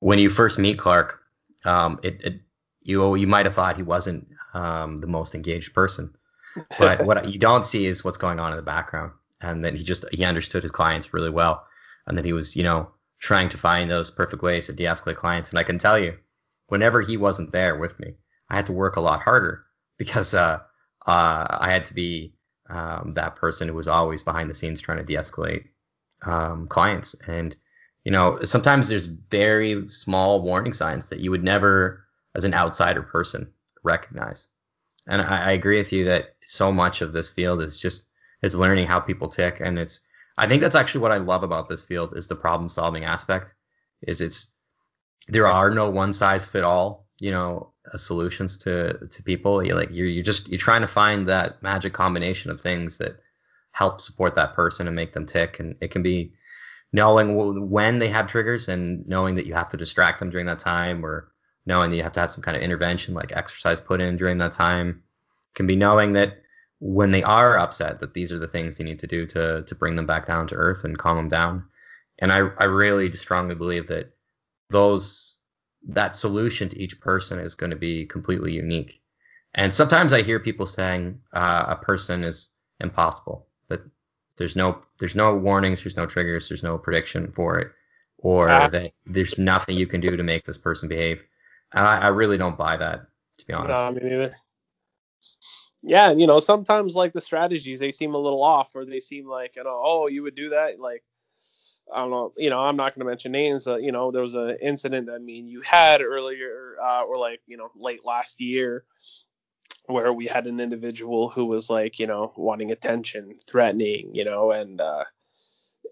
[0.00, 1.20] when you first meet Clark,
[1.64, 2.40] um, it, it,
[2.82, 6.14] you you might have thought he wasn't um, the most engaged person,
[6.78, 9.82] but what you don't see is what's going on in the background, and that he
[9.82, 11.64] just he understood his clients really well,
[12.06, 15.50] and that he was you know trying to find those perfect ways to de-escalate clients.
[15.50, 16.18] And I can tell you,
[16.66, 18.14] whenever he wasn't there with me,
[18.52, 19.64] I had to work a lot harder
[19.98, 20.60] because uh,
[21.06, 22.34] uh, I had to be
[22.68, 25.64] um, that person who was always behind the scenes trying to de-escalate
[26.26, 27.14] um, clients.
[27.26, 27.56] And
[28.04, 33.02] you know, sometimes there's very small warning signs that you would never, as an outsider
[33.02, 33.50] person,
[33.84, 34.48] recognize.
[35.06, 38.06] And I, I agree with you that so much of this field is just
[38.42, 40.00] it's learning how people tick, and it's
[40.36, 43.54] I think that's actually what I love about this field is the problem solving aspect.
[44.02, 44.52] Is it's
[45.28, 49.64] there are no one size fit all you know uh, solutions to to people.
[49.64, 53.20] You like you're you're just you're trying to find that magic combination of things that
[53.70, 55.60] help support that person and make them tick.
[55.60, 56.32] And it can be
[56.92, 60.58] knowing when they have triggers and knowing that you have to distract them during that
[60.58, 61.30] time, or
[61.64, 64.38] knowing that you have to have some kind of intervention like exercise put in during
[64.38, 65.00] that time.
[65.52, 66.42] It can be knowing that
[66.80, 69.74] when they are upset that these are the things you need to do to to
[69.76, 71.64] bring them back down to earth and calm them down.
[72.18, 74.12] And I I really strongly believe that
[74.70, 75.38] those
[75.88, 79.00] that solution to each person is going to be completely unique.
[79.54, 83.82] And sometimes I hear people saying uh, a person is impossible, but
[84.36, 87.72] there's no there's no warnings, there's no triggers, there's no prediction for it,
[88.18, 91.22] or uh, that there's nothing you can do to make this person behave.
[91.72, 93.06] I, I really don't buy that,
[93.38, 93.84] to be honest.
[93.84, 94.36] No, me neither.
[95.82, 99.26] Yeah, you know, sometimes like the strategies they seem a little off, or they seem
[99.26, 101.02] like you know, oh, you would do that, like
[101.94, 104.22] I don't know, you know, I'm not going to mention names, but you know, there
[104.22, 108.40] was an incident I mean you had earlier, uh, or like you know, late last
[108.40, 108.84] year,
[109.86, 114.50] where we had an individual who was like, you know, wanting attention, threatening, you know,
[114.50, 115.04] and uh,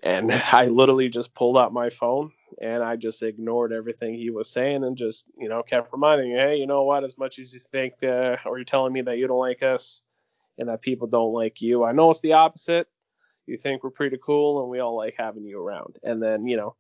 [0.02, 4.50] and I literally just pulled out my phone and I just ignored everything he was
[4.50, 7.04] saying and just, you know, kept reminding, hey, you know what?
[7.04, 10.02] As much as you think, uh, or you're telling me that you don't like us
[10.58, 12.88] and that people don't like you, I know it's the opposite
[13.46, 15.96] you think we're pretty cool and we all like having you around.
[16.02, 16.76] And then, you know,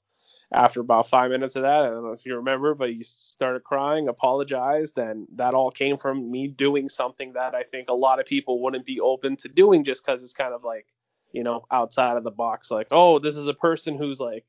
[0.52, 3.62] after about five minutes of that, I don't know if you remember, but you started
[3.62, 8.18] crying, apologized, and that all came from me doing something that I think a lot
[8.18, 10.86] of people wouldn't be open to doing just because it's kind of like,
[11.32, 12.70] you know, outside of the box.
[12.70, 14.44] Like, oh, this is a person who's like,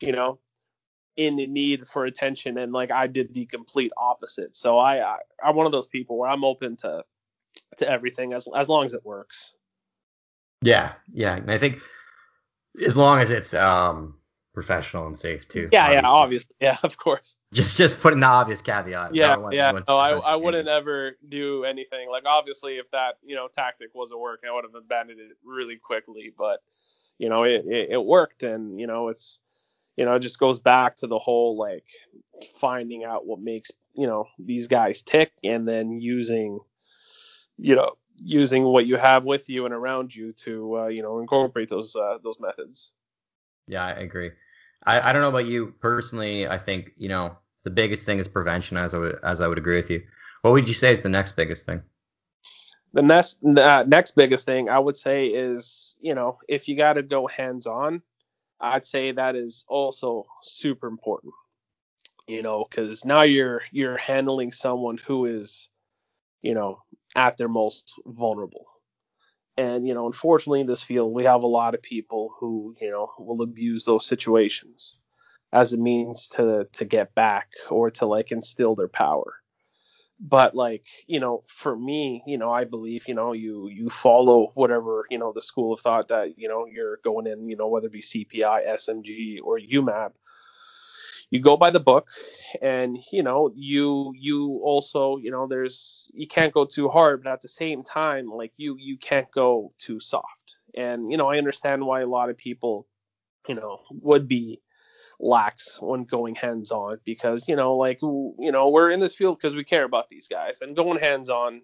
[0.00, 0.38] you know,
[1.16, 4.56] in the need for attention, and like I did the complete opposite.
[4.56, 7.04] So I, I I'm one of those people where I'm open to
[7.78, 9.52] to everything as as long as it works.
[10.62, 11.36] Yeah, yeah.
[11.36, 11.80] And I think
[12.84, 14.14] as long as it's um
[14.52, 15.68] professional and safe too.
[15.72, 16.02] Yeah, obviously.
[16.02, 16.56] yeah, obviously.
[16.60, 17.36] Yeah, of course.
[17.52, 19.14] Just just putting the obvious caveat.
[19.14, 19.72] Yeah, yeah.
[19.88, 22.10] No, I, I wouldn't ever do anything.
[22.10, 25.76] Like obviously if that, you know, tactic wasn't working, I would have abandoned it really
[25.76, 26.32] quickly.
[26.36, 26.60] But,
[27.18, 29.40] you know, it, it, it worked and, you know, it's
[29.96, 31.84] you know, it just goes back to the whole like
[32.60, 36.60] finding out what makes, you know, these guys tick and then using,
[37.58, 41.20] you know, using what you have with you and around you to uh, you know
[41.20, 42.92] incorporate those uh, those methods.
[43.66, 44.30] Yeah, I agree.
[44.84, 46.46] I, I don't know about you personally.
[46.46, 49.58] I think you know the biggest thing is prevention, as I would as I would
[49.58, 50.02] agree with you.
[50.42, 51.82] What would you say is the next biggest thing?
[52.92, 56.94] The next uh, next biggest thing I would say is, you know, if you got
[56.94, 58.02] to go hands on,
[58.60, 61.32] I'd say that is also super important.
[62.28, 65.68] You know, because now you're you're handling someone who is,
[66.42, 66.82] you know,
[67.14, 68.66] at their most vulnerable.
[69.56, 72.90] And you know, unfortunately, in this field, we have a lot of people who you
[72.90, 74.96] know will abuse those situations
[75.52, 79.34] as a means to to get back or to like instill their power
[80.22, 84.52] but like you know for me you know i believe you know you you follow
[84.54, 87.66] whatever you know the school of thought that you know you're going in you know
[87.66, 90.12] whether it be cpi smg or umab
[91.32, 92.08] you go by the book
[92.60, 97.32] and you know you you also you know there's you can't go too hard but
[97.32, 100.56] at the same time like you you can't go too soft.
[100.74, 102.86] And you know i understand why a lot of people
[103.48, 104.60] you know would be
[105.18, 109.38] lax when going hands on because you know like you know we're in this field
[109.38, 111.62] because we care about these guys and going hands on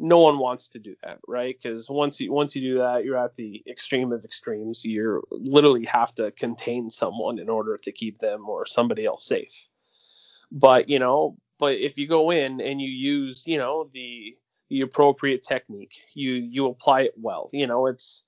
[0.00, 3.18] no one wants to do that right because once you once you do that you're
[3.18, 8.18] at the extreme of extremes you literally have to contain someone in order to keep
[8.18, 9.68] them or somebody else safe
[10.50, 14.36] but you know but if you go in and you use you know the
[14.70, 18.24] the appropriate technique you you apply it well you know it's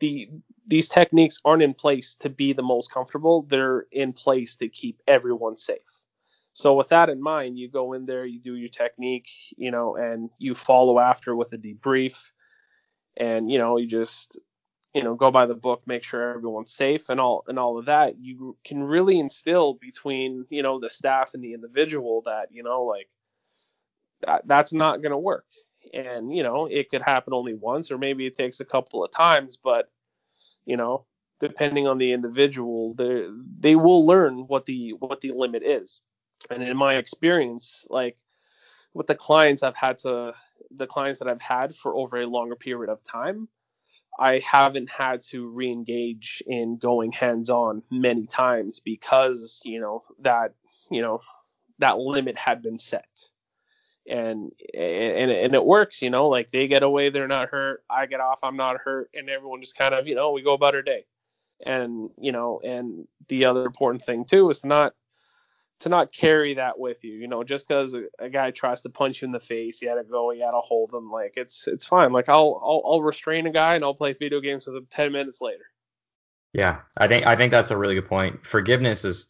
[0.00, 0.28] the
[0.66, 3.42] these techniques aren't in place to be the most comfortable.
[3.42, 6.04] They're in place to keep everyone safe.
[6.56, 9.94] So with that in mind, you go in there, you do your technique, you know,
[9.94, 12.32] and you follow after with a debrief,
[13.14, 14.38] and you know, you just
[14.94, 17.84] you know go by the book, make sure everyone's safe, and all and all of
[17.86, 18.14] that.
[18.18, 22.84] You can really instill between you know the staff and the individual that you know
[22.84, 23.10] like
[24.22, 25.44] that that's not to work.
[25.92, 29.12] And you know it could happen only once or maybe it takes a couple of
[29.12, 29.90] times but
[30.64, 31.04] you know
[31.38, 33.26] depending on the individual they
[33.60, 36.02] they will learn what the what the limit is
[36.50, 38.16] and in my experience like
[38.94, 40.34] with the clients I've had to
[40.70, 43.48] the clients that I've had for over a longer period of time
[44.18, 50.54] I haven't had to re-engage in going hands-on many times because you know that
[50.90, 51.20] you know
[51.78, 53.28] that limit had been set
[54.08, 58.06] and and and it works, you know, like they get away, they're not hurt, I
[58.06, 60.74] get off, I'm not hurt, and everyone just kind of, you know, we go about
[60.74, 61.04] our day.
[61.64, 64.94] And you know, and the other important thing too is not
[65.80, 68.88] to not carry that with you, you know, just because a, a, guy tries to
[68.88, 71.84] punch you in the face, you gotta go, you gotta hold them, like it's it's
[71.84, 72.12] fine.
[72.12, 75.12] Like I'll I'll, I'll restrain a guy and I'll play video games with him 10
[75.12, 75.64] minutes later.
[76.52, 78.46] Yeah, I think I think that's a really good point.
[78.46, 79.28] Forgiveness is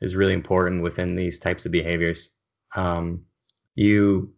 [0.00, 2.34] is really important within these types of behaviors.
[2.74, 3.24] Um,
[3.74, 4.34] you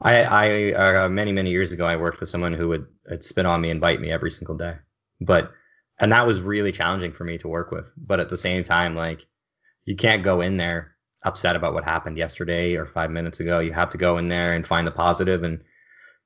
[0.00, 2.86] I, I uh, many many years ago I worked with someone who would
[3.20, 4.76] spit on me and bite me every single day,
[5.20, 5.50] but
[5.98, 7.92] and that was really challenging for me to work with.
[7.96, 9.26] But at the same time, like
[9.84, 10.89] you can't go in there
[11.24, 13.60] upset about what happened yesterday or five minutes ago.
[13.60, 15.60] You have to go in there and find the positive, and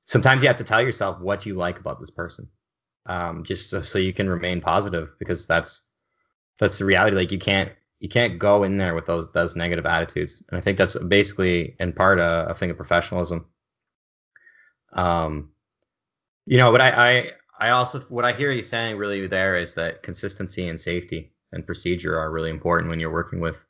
[0.04, 2.48] sometimes you have to tell yourself what you like about this person,
[3.06, 5.82] um, just so, so you can remain positive because that's
[6.58, 7.16] that's the reality.
[7.16, 10.42] Like you can't you can't go in there with those those negative attitudes.
[10.48, 13.46] And I think that's basically in part a, a thing of professionalism.
[14.92, 15.50] Um,
[16.46, 19.74] you know, but I, I I also what I hear you saying really there is
[19.74, 23.64] that consistency and safety and procedure are really important when you're working with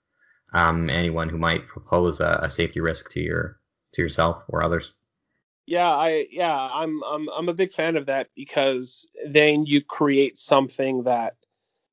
[0.54, 3.60] um, anyone who might propose a, a safety risk to your
[3.92, 4.94] to yourself or others.
[5.66, 10.38] Yeah, I yeah, I'm I'm I'm a big fan of that because then you create
[10.38, 11.36] something that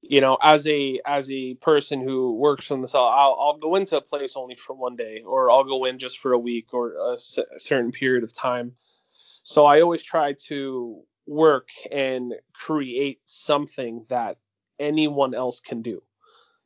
[0.01, 3.75] you know, as a as a person who works on the cell, I'll I'll go
[3.75, 6.73] into a place only for one day, or I'll go in just for a week
[6.73, 8.73] or a, a certain period of time.
[9.43, 14.37] So I always try to work and create something that
[14.79, 16.01] anyone else can do.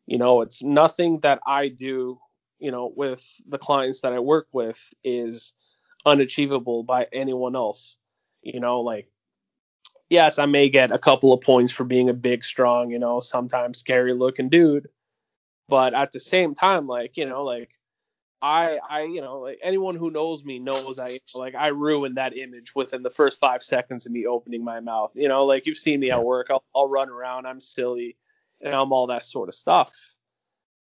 [0.07, 2.19] You know, it's nothing that I do,
[2.59, 5.53] you know, with the clients that I work with is
[6.05, 7.97] unachievable by anyone else.
[8.43, 9.09] You know, like
[10.09, 13.19] yes, I may get a couple of points for being a big, strong, you know,
[13.19, 14.87] sometimes scary looking dude.
[15.67, 17.71] But at the same time, like, you know, like
[18.41, 22.37] I, I, you know, like anyone who knows me knows I, like, I ruin that
[22.37, 25.13] image within the first five seconds of me opening my mouth.
[25.15, 28.15] You know, like you've seen me at work, I'll, I'll run around, I'm silly,
[28.73, 29.93] I'm all that sort of stuff.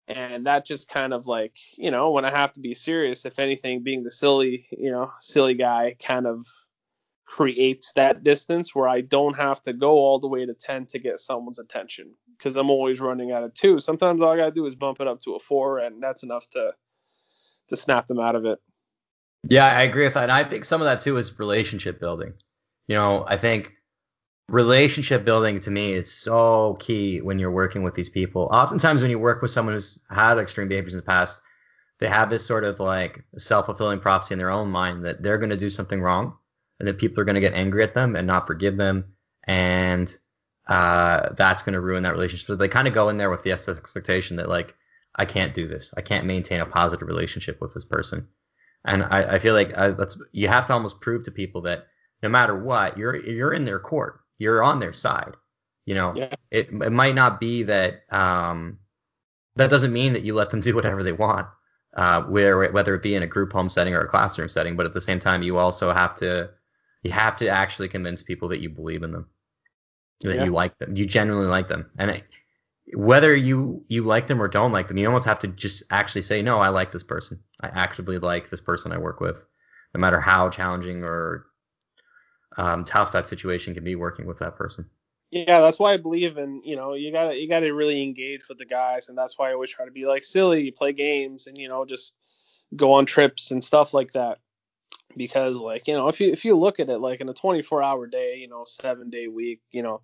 [0.07, 3.39] And that just kind of like, you know, when I have to be serious, if
[3.39, 6.45] anything, being the silly, you know, silly guy kind of
[7.25, 10.99] creates that distance where I don't have to go all the way to 10 to
[10.99, 13.81] get someone's attention because I'm always running out of two.
[13.81, 16.23] Sometimes all I got to do is bump it up to a four, and that's
[16.23, 16.73] enough to
[17.69, 18.59] to snap them out of it.
[19.49, 20.25] Yeah, I agree with that.
[20.25, 22.35] And I think some of that too is relationship building.
[22.89, 23.73] You know, I think
[24.49, 28.49] relationship building to me is so key when you're working with these people.
[28.53, 31.41] Oftentimes, when you work with someone who's had extreme behaviors in the past,
[31.99, 35.39] they have this sort of like self fulfilling prophecy in their own mind that they're
[35.39, 36.37] going to do something wrong
[36.79, 39.05] and that people are going to get angry at them and not forgive them,
[39.45, 40.19] and
[40.67, 42.47] uh, that's going to ruin that relationship.
[42.47, 44.75] So they kind of go in there with the expectation that like
[45.17, 48.29] I can't do this, I can't maintain a positive relationship with this person,
[48.85, 51.63] and I, I feel like I, uh, that's you have to almost prove to people
[51.63, 51.87] that
[52.23, 55.35] no matter what, you're you're in their court, you're on their side.
[55.87, 56.35] You know, yeah.
[56.51, 58.79] it it might not be that um
[59.57, 61.47] that doesn't mean that you let them do whatever they want
[61.97, 64.77] uh, where whether it be in a group home setting or a classroom setting.
[64.77, 66.51] But at the same time, you also have to
[67.03, 69.29] you have to actually convince people that you believe in them,
[70.23, 70.45] that yeah.
[70.45, 72.25] you like them, you genuinely like them, and it,
[72.95, 76.23] whether you you like them or don't like them, you almost have to just actually
[76.23, 77.41] say, no, I like this person.
[77.61, 79.45] I actively like this person I work with,
[79.95, 81.47] no matter how challenging or
[82.57, 84.89] um, tough that situation can be working with that person
[85.35, 88.59] yeah, that's why I believe in you know you gotta you gotta really engage with
[88.59, 91.59] the guys, and that's why I always try to be like silly, play games, and
[91.59, 92.15] you know just
[92.77, 94.39] go on trips and stuff like that.
[95.17, 97.83] Because like you know if you if you look at it like in a 24
[97.83, 100.03] hour day, you know seven day week, you know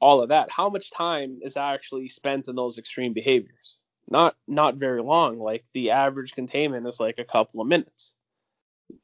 [0.00, 3.80] all of that, how much time is actually spent in those extreme behaviors?
[4.10, 5.38] Not not very long.
[5.38, 8.16] Like the average containment is like a couple of minutes.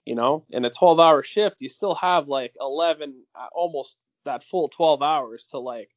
[0.04, 4.44] You know, in a 12 hour shift, you still have like 11, uh, almost that
[4.44, 5.90] full 12 hours to like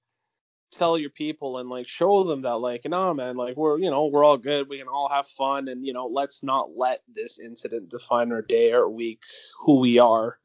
[0.72, 4.08] tell your people and like show them that like no man like we're you know
[4.08, 4.68] we're all good.
[4.68, 8.42] We can all have fun and you know let's not let this incident define our
[8.42, 9.22] day or week
[9.60, 10.38] who we are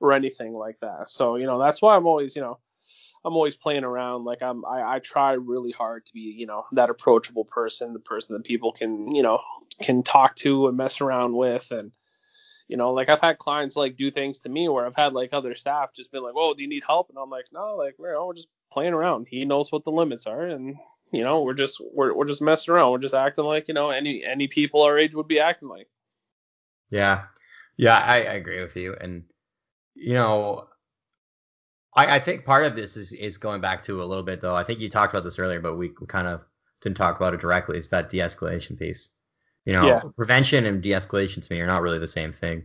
[0.00, 1.08] or anything like that.
[1.08, 2.58] So you know that's why i'm always you know
[3.24, 4.24] i'm always playing around.
[4.24, 8.00] Like i'm i, I try really hard to be you know that approachable person the
[8.00, 9.40] person that people can you know
[9.80, 11.92] can talk to and mess around with and
[12.70, 15.30] you know, like I've had clients like do things to me where I've had like
[15.32, 17.96] other staff just been like, "Oh, do you need help?" And I'm like, "No, like
[17.98, 19.26] we're, we're just playing around.
[19.28, 20.76] He knows what the limits are, and
[21.12, 22.92] you know, we're just we're we're just messing around.
[22.92, 25.88] We're just acting like you know any any people our age would be acting like."
[26.90, 27.24] Yeah,
[27.76, 29.24] yeah, I, I agree with you, and
[29.96, 30.68] you know,
[31.96, 34.54] I I think part of this is is going back to a little bit though.
[34.54, 36.42] I think you talked about this earlier, but we kind of
[36.82, 37.78] didn't talk about it directly.
[37.78, 39.10] Is that de-escalation piece?
[39.64, 40.02] You know, yeah.
[40.16, 42.64] prevention and de-escalation to me are not really the same thing.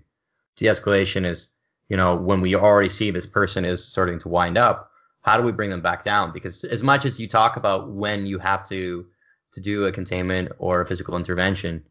[0.55, 1.49] De-escalation is,
[1.89, 4.91] you know, when we already see this person is starting to wind up,
[5.21, 6.31] how do we bring them back down?
[6.31, 9.05] Because as much as you talk about when you have to
[9.53, 11.83] to do a containment or a physical intervention,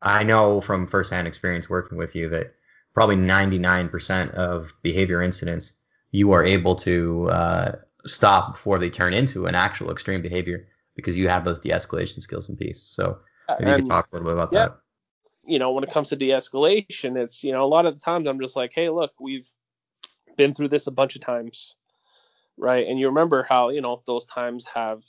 [0.00, 2.54] I know from firsthand experience working with you that
[2.94, 5.74] probably 99% of behavior incidents
[6.12, 7.72] you are able to uh,
[8.04, 12.48] stop before they turn into an actual extreme behavior because you have those de-escalation skills
[12.48, 12.82] in piece.
[12.82, 13.18] So
[13.50, 14.76] Uh, Maybe and, you can talk a little bit about yeah, that.
[15.44, 18.28] You know, when it comes to de-escalation, it's you know a lot of the times
[18.28, 19.48] I'm just like, hey, look, we've
[20.36, 21.74] been through this a bunch of times,
[22.56, 22.86] right?
[22.86, 25.02] And you remember how you know those times have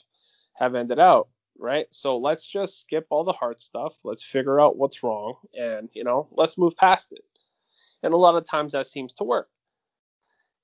[0.54, 1.28] have ended out,
[1.58, 1.86] right?
[1.90, 3.96] So let's just skip all the hard stuff.
[4.02, 7.24] Let's figure out what's wrong, and you know, let's move past it.
[8.02, 9.48] And a lot of times that seems to work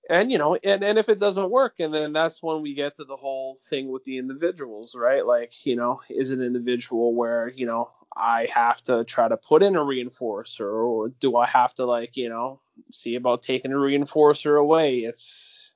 [0.09, 2.97] and you know and, and if it doesn't work and then that's when we get
[2.97, 5.25] to the whole thing with the individuals right?
[5.25, 9.63] Like you know is an individual where you know i have to try to put
[9.63, 13.77] in a reinforcer or do i have to like you know see about taking a
[13.77, 15.01] reinforcer away?
[15.01, 15.75] It's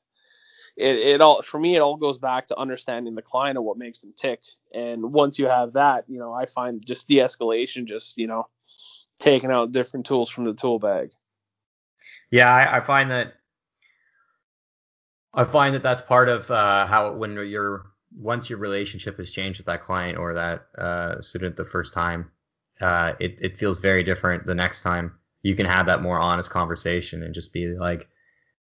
[0.76, 3.76] it, it all for me it all goes back to understanding the client and what
[3.76, 4.40] makes them tick.
[4.74, 8.48] And once you have that you know i find just de-escalation just you know
[9.20, 11.10] taking out different tools from the tool bag.
[12.30, 13.34] Yeah I, I find that
[15.34, 19.58] I find that that's part of uh, how when you're once your relationship has changed
[19.58, 22.30] with that client or that uh, student the first time,
[22.80, 25.12] uh, it it feels very different the next time.
[25.42, 28.08] You can have that more honest conversation and just be like,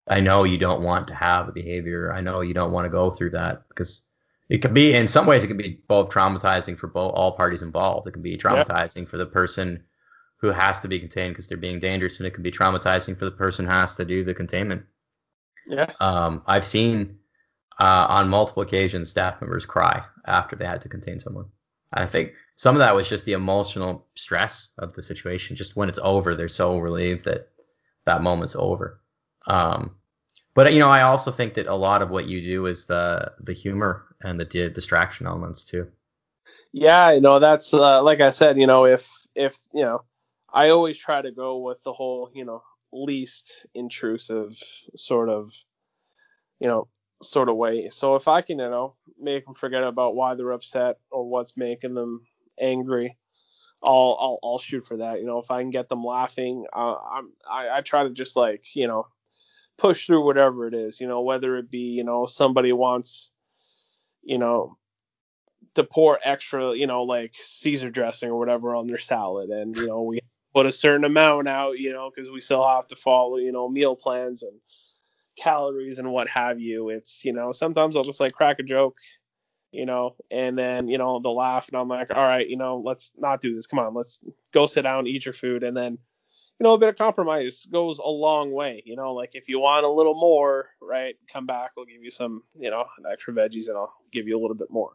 [0.07, 2.13] I know you don't want to have a behavior.
[2.13, 4.03] I know you don't want to go through that because
[4.49, 7.61] it can be in some ways it can be both traumatizing for both all parties
[7.61, 8.07] involved.
[8.07, 9.09] It can be traumatizing yeah.
[9.09, 9.83] for the person
[10.37, 13.25] who has to be contained because they're being dangerous, and it can be traumatizing for
[13.25, 14.83] the person who has to do the containment.
[15.67, 15.91] Yeah.
[15.99, 17.19] Um, I've seen
[17.79, 21.45] uh, on multiple occasions staff members cry after they had to contain someone.
[21.93, 25.55] I think some of that was just the emotional stress of the situation.
[25.55, 27.49] Just when it's over, they're so relieved that
[28.05, 28.99] that moment's over.
[29.45, 29.95] Um,
[30.53, 33.31] but you know, I also think that a lot of what you do is the
[33.39, 35.87] the humor and the di- distraction elements too.
[36.73, 40.03] Yeah, you know, that's uh, like I said, you know, if if you know,
[40.51, 44.57] I always try to go with the whole, you know, least intrusive
[44.95, 45.51] sort of,
[46.59, 46.87] you know,
[47.21, 47.89] sort of way.
[47.89, 51.57] So if I can, you know, make them forget about why they're upset or what's
[51.57, 52.21] making them
[52.59, 53.17] angry,
[53.83, 55.19] I'll I'll, I'll shoot for that.
[55.19, 58.35] You know, if I can get them laughing, uh, I'm I, I try to just
[58.35, 59.07] like you know
[59.77, 60.99] push through whatever it is.
[60.99, 63.31] You know, whether it be you know somebody wants,
[64.23, 64.77] you know,
[65.75, 69.87] to pour extra, you know, like Caesar dressing or whatever on their salad, and you
[69.87, 70.19] know we
[70.57, 73.69] put a certain amount out, you know, because we still have to follow, you know,
[73.69, 74.59] meal plans and
[75.37, 76.89] calories and what have you.
[76.89, 78.97] It's, you know, sometimes I'll just like crack a joke,
[79.71, 82.81] you know, and then, you know, they'll laugh and I'm like, all right, you know,
[82.83, 83.67] let's not do this.
[83.67, 84.19] Come on, let's
[84.51, 85.61] go sit down, eat your food.
[85.61, 88.81] And then, you know, a bit of compromise goes a long way.
[88.83, 92.09] You know, like if you want a little more, right, come back, we'll give you
[92.09, 94.93] some, you know, extra veggies and I'll give you a little bit more.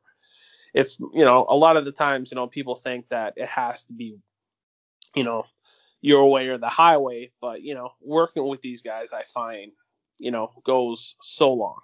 [0.74, 3.84] It's, you know, a lot of the times, you know, people think that it has
[3.84, 4.18] to be,
[5.14, 5.44] you know,
[6.00, 9.72] your way or the highway, but, you know, working with these guys, I find,
[10.18, 11.78] you know, goes so long.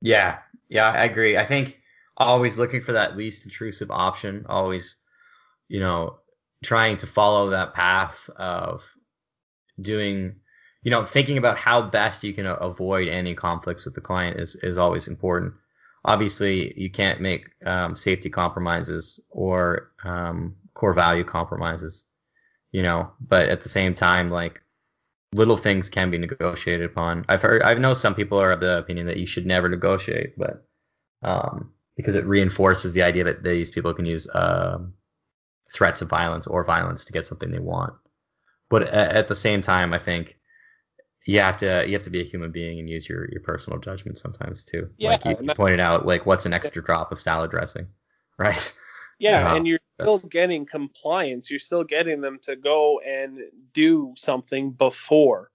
[0.00, 0.38] Yeah,
[0.68, 1.36] yeah, I agree.
[1.36, 1.80] I think
[2.16, 4.96] always looking for that least intrusive option, always,
[5.68, 6.18] you know,
[6.62, 8.84] trying to follow that path of
[9.80, 10.36] doing,
[10.82, 14.54] you know, thinking about how best you can avoid any conflicts with the client is,
[14.56, 15.54] is always important.
[16.04, 22.04] Obviously, you can't make um, safety compromises or um, core value compromises,
[22.72, 24.60] you know, but at the same time, like
[25.32, 27.24] little things can be negotiated upon.
[27.28, 30.36] I've heard, I know some people are of the opinion that you should never negotiate,
[30.36, 30.66] but
[31.22, 34.94] um, because it reinforces the idea that these people can use um,
[35.72, 37.94] threats of violence or violence to get something they want.
[38.70, 40.38] But at the same time, I think
[41.24, 43.78] you have to you have to be a human being and use your, your personal
[43.78, 44.90] judgment sometimes too.
[44.98, 47.86] Yeah, like you, you pointed out, like what's an extra drop of salad dressing,
[48.38, 48.74] right?
[49.18, 51.50] Yeah, uh, and you're still getting compliance.
[51.50, 53.40] You're still getting them to go and
[53.72, 55.50] do something before.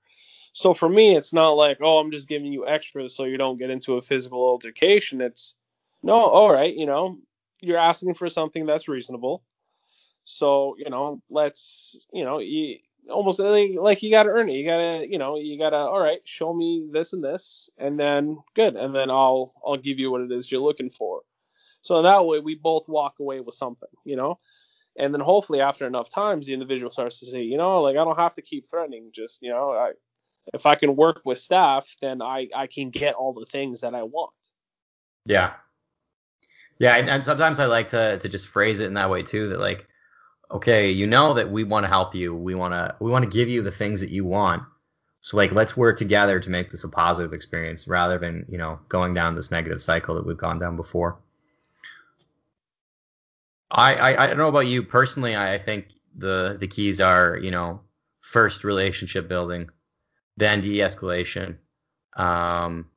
[0.53, 3.59] So for me, it's not like, oh, I'm just giving you extra so you don't
[3.59, 5.21] get into a physical altercation.
[5.21, 5.55] It's
[6.01, 7.17] no, all right, you know,
[7.61, 9.43] you're asking for something that's reasonable.
[10.23, 12.77] So, you know, let's, you know, you
[13.09, 14.53] almost like, like you got to earn it.
[14.53, 17.69] You got to, you know, you got to, all right, show me this and this,
[17.77, 18.75] and then good.
[18.75, 21.21] And then I'll, I'll give you what it is you're looking for.
[21.81, 24.39] So that way we both walk away with something, you know?
[24.97, 28.03] And then hopefully after enough times, the individual starts to say, you know, like I
[28.03, 29.11] don't have to keep threatening.
[29.13, 29.91] Just, you know, I,
[30.53, 33.95] if I can work with staff, then I, I can get all the things that
[33.95, 34.33] I want.
[35.25, 35.53] Yeah.
[36.79, 36.95] Yeah.
[36.95, 39.59] And, and sometimes I like to, to just phrase it in that way too, that
[39.59, 39.87] like,
[40.51, 42.35] okay, you know that we want to help you.
[42.35, 44.63] We want to we want to give you the things that you want.
[45.21, 48.79] So like let's work together to make this a positive experience rather than, you know,
[48.87, 51.19] going down this negative cycle that we've gone down before.
[53.69, 55.35] I, I, I don't know about you personally.
[55.35, 57.81] I, I think the the keys are, you know,
[58.21, 59.69] first relationship building,
[60.37, 61.57] then de-escalation.
[62.15, 62.87] Um,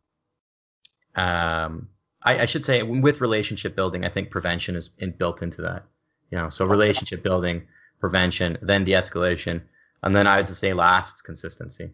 [1.15, 1.89] um,
[2.23, 5.85] I, I should say with relationship building, I think prevention is in, built into that.
[6.33, 7.69] You know, so relationship building,
[8.01, 9.63] prevention, then de-escalation,
[10.03, 11.93] and then I would say last, it's consistency.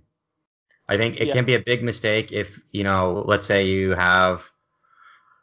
[0.88, 1.34] I think it yeah.
[1.34, 4.50] can be a big mistake if you know, let's say you have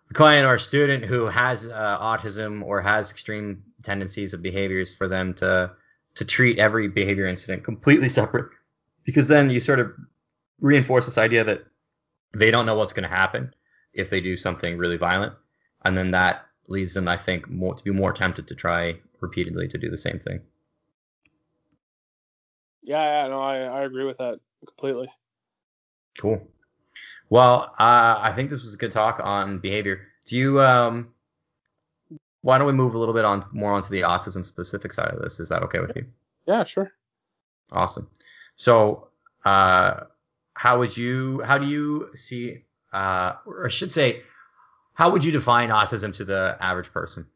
[0.10, 4.96] a client or a student who has uh, autism or has extreme tendencies of behaviors
[4.96, 5.72] for them to
[6.16, 8.50] to treat every behavior incident completely separate,
[9.04, 9.92] because then you sort of
[10.62, 11.66] reinforce this idea that
[12.34, 13.54] they don't know what's going to happen
[13.94, 15.34] if they do something really violent,
[15.84, 19.68] and then that leads them, I think, more to be more tempted to try repeatedly
[19.70, 20.42] to do the same thing.
[22.84, 25.10] Yeah, yeah, no, I, I agree with that completely.
[26.20, 26.48] Cool.
[27.30, 30.08] Well, uh, I think this was a good talk on behavior.
[30.26, 31.14] Do you um,
[32.42, 35.22] why don't we move a little bit on more onto the autism specific side of
[35.22, 35.40] this?
[35.40, 36.06] Is that okay with you?
[36.48, 36.92] Yeah, sure.
[37.72, 38.08] Awesome.
[38.56, 39.10] So,
[39.44, 40.02] uh,
[40.54, 42.64] how would you how do you see
[42.94, 44.22] uh, or I should say
[44.96, 47.28] how would you define autism to the average person?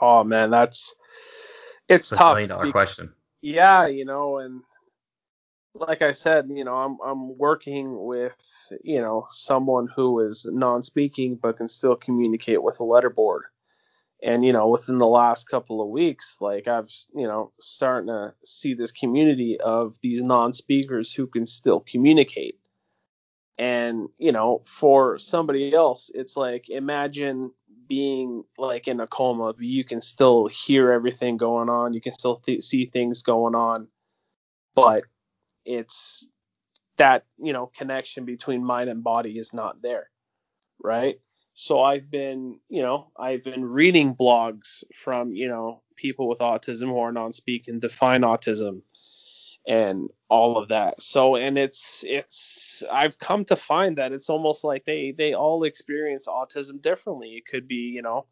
[0.00, 0.94] Oh man, that's
[1.88, 2.34] it's, tough.
[2.34, 3.14] million dollar question.
[3.40, 4.62] Yeah, you know, and
[5.74, 8.36] like I said, you know, I'm I'm working with
[8.82, 13.42] you know someone who is non-speaking but can still communicate with a letterboard.
[14.20, 18.34] And you know, within the last couple of weeks, like I've you know starting to
[18.44, 22.58] see this community of these non-speakers who can still communicate
[23.58, 27.50] and you know for somebody else it's like imagine
[27.88, 31.94] being like in a coma you can still hear everything going on.
[31.94, 33.88] You can still th- see things going on.
[34.74, 35.04] But
[35.64, 36.28] it's
[36.98, 40.10] that you know connection between mind and body is not there
[40.82, 41.20] right?
[41.54, 46.86] So i've been you know i've been reading blogs from you know people with autism
[46.86, 48.82] who are non-speaking define autism
[49.66, 51.00] and all of that.
[51.02, 55.64] So and it's it's I've come to find that it's almost like they they all
[55.64, 57.30] experience autism differently.
[57.30, 58.26] It could be, you know,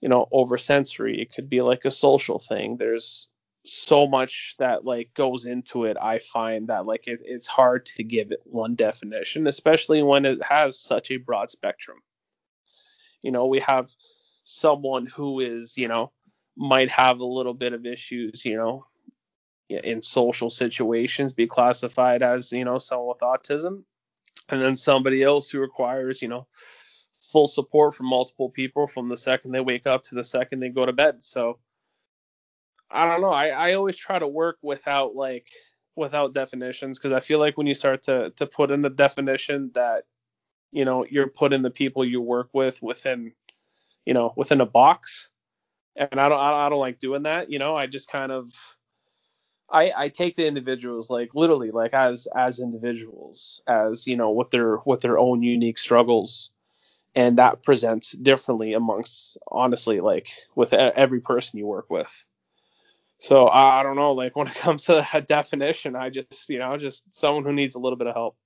[0.00, 1.20] you know, oversensory.
[1.20, 2.76] It could be like a social thing.
[2.76, 3.28] There's
[3.64, 5.96] so much that like goes into it.
[6.00, 10.42] I find that like it, it's hard to give it one definition, especially when it
[10.42, 11.98] has such a broad spectrum.
[13.22, 13.90] You know, we have
[14.44, 16.12] someone who is, you know,
[16.56, 18.86] might have a little bit of issues, you know,
[19.68, 23.82] in social situations be classified as, you know, someone with autism.
[24.48, 26.46] And then somebody else who requires, you know,
[27.12, 30.70] full support from multiple people from the second they wake up to the second they
[30.70, 31.16] go to bed.
[31.20, 31.58] So
[32.90, 33.30] I don't know.
[33.30, 35.50] I, I always try to work without like
[35.94, 39.70] without definitions because I feel like when you start to to put in the definition
[39.74, 40.04] that
[40.70, 43.32] you know you're putting the people you work with within
[44.06, 45.28] you know within a box
[45.98, 47.50] and I don't I don't like doing that.
[47.50, 48.52] You know, I just kind of
[49.70, 54.50] I, I take the individuals like literally like as as individuals as you know with
[54.50, 56.50] their with their own unique struggles.
[57.14, 62.26] And that presents differently amongst honestly like with every person you work with.
[63.18, 66.58] So I, I don't know like when it comes to a definition i just you
[66.58, 68.36] know just someone who needs a little bit of help.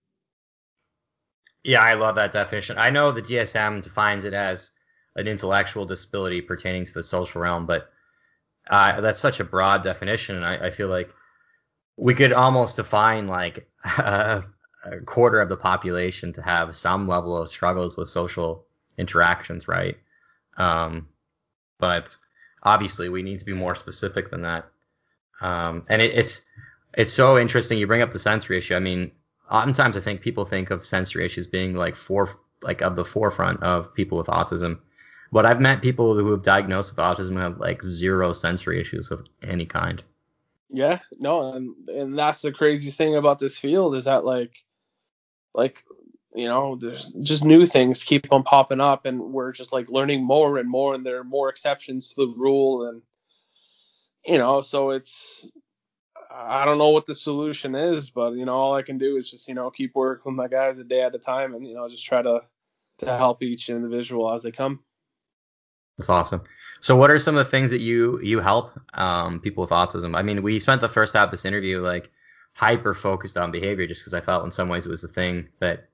[1.63, 2.79] Yeah i love that definition.
[2.79, 4.71] I know the dsm defines it as
[5.15, 7.91] an intellectual disability pertaining to the social realm but
[8.69, 11.11] uh, that's such a broad definition, and I, I feel like
[11.97, 14.43] we could almost define like a,
[14.85, 18.67] a, quarter of the population to have some level of struggles with social
[18.99, 19.97] interactions, right?
[20.57, 21.09] Um,
[21.79, 22.17] but
[22.63, 24.67] obviously, we need to be more specific than that.
[25.41, 26.43] Um, and it, it's
[26.95, 27.79] it's so interesting.
[27.79, 28.75] You bring up the sensory issue.
[28.75, 29.11] I mean,
[29.51, 32.29] oftentimes I think people think of sensory issues being like for
[32.63, 34.79] like of the forefront of people with autism.
[35.33, 39.27] But I've met people who have diagnosed with autism have like zero sensory issues of
[39.43, 40.03] any kind.
[40.69, 44.63] Yeah, no, and and that's the craziest thing about this field is that like
[45.55, 45.85] like
[46.35, 50.25] you know there's just new things keep on popping up and we're just like learning
[50.25, 53.03] more and more and there are more exceptions to the rule and
[54.25, 55.47] you know so it's
[56.35, 59.31] I don't know what the solution is, but you know all I can do is
[59.31, 61.75] just you know keep working with my guys a day at a time and you
[61.75, 62.43] know just try to
[62.99, 64.81] to help each individual as they come.
[65.99, 66.43] That's awesome.
[66.81, 70.17] So, what are some of the things that you you help um, people with autism?
[70.17, 72.11] I mean, we spent the first half of this interview like
[72.55, 75.49] hyper focused on behavior, just because I felt in some ways it was the thing
[75.61, 75.89] that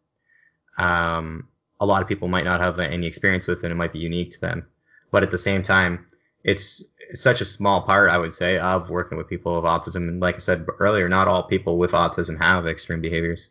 [0.78, 1.49] um,
[1.80, 4.30] a lot of people might not have any experience with, and it might be unique
[4.32, 4.66] to them.
[5.11, 6.07] But at the same time,
[6.44, 6.84] it's,
[7.14, 10.09] such a small part, I would say, of working with people with autism.
[10.09, 13.51] And like I said earlier, not all people with autism have extreme behaviors.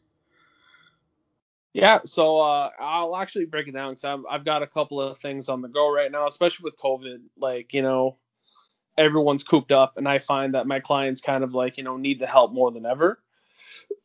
[1.78, 5.48] Yeah, so uh, I'll actually break it down because I've, got a couple of things
[5.48, 7.20] on the go right now, especially with COVID.
[7.38, 8.18] Like, you know,
[8.98, 12.18] everyone's cooped up, and I find that my clients kind of like, you know, need
[12.18, 13.22] the help more than ever.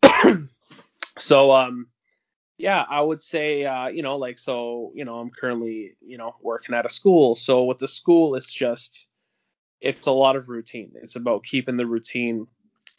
[1.19, 1.87] so, um,
[2.59, 6.37] yeah, I would say, uh, you know, like, so, you know, I'm currently, you know,
[6.43, 7.35] working at a school.
[7.35, 9.07] So with the school, it's just,
[9.81, 10.93] it's a lot of routine.
[10.97, 12.49] It's about keeping the routine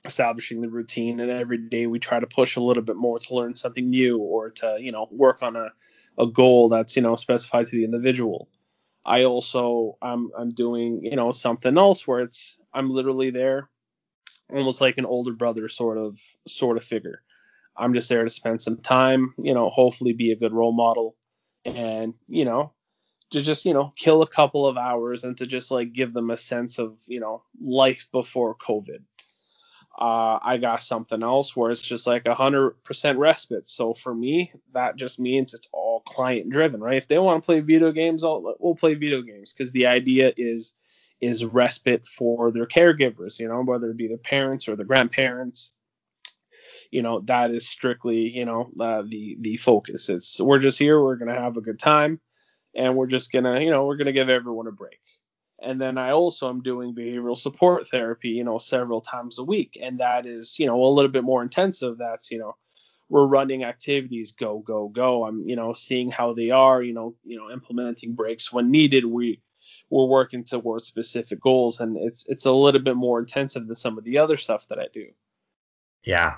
[0.06, 3.36] establishing the routine and every day we try to push a little bit more to
[3.36, 5.70] learn something new or to you know work on a,
[6.18, 8.49] a goal that's you know specified to the individual.
[9.06, 13.70] I also i'm i'm doing you know something else where it's i'm literally there
[14.49, 17.22] almost like an older brother sort of sort of figure.
[17.76, 21.16] I'm just there to spend some time you know hopefully be a good role model
[21.66, 22.74] and you know
[23.32, 26.30] to just you know kill a couple of hours and to just like give them
[26.30, 29.01] a sense of you know life before covid
[29.97, 33.69] uh, I got something else where it's just like a hundred percent respite.
[33.69, 36.97] So for me, that just means it's all client driven, right?
[36.97, 40.33] If they want to play video games, I'll, we'll play video games because the idea
[40.35, 40.73] is
[41.21, 45.71] is respite for their caregivers, you know, whether it be their parents or the grandparents.
[46.89, 50.09] You know, that is strictly, you know, uh, the the focus.
[50.09, 52.19] It's we're just here, we're gonna have a good time,
[52.75, 54.99] and we're just gonna, you know, we're gonna give everyone a break
[55.64, 59.78] and then I also am doing behavioral support therapy, you know, several times a week,
[59.82, 61.97] and that is, you know, a little bit more intensive.
[61.97, 62.55] That's, you know,
[63.09, 65.26] we're running activities, go, go, go.
[65.26, 69.05] I'm, you know, seeing how they are, you know, you know, implementing breaks when needed.
[69.05, 69.41] We
[69.89, 73.97] we're working towards specific goals, and it's it's a little bit more intensive than some
[73.97, 75.07] of the other stuff that I do.
[76.03, 76.38] Yeah.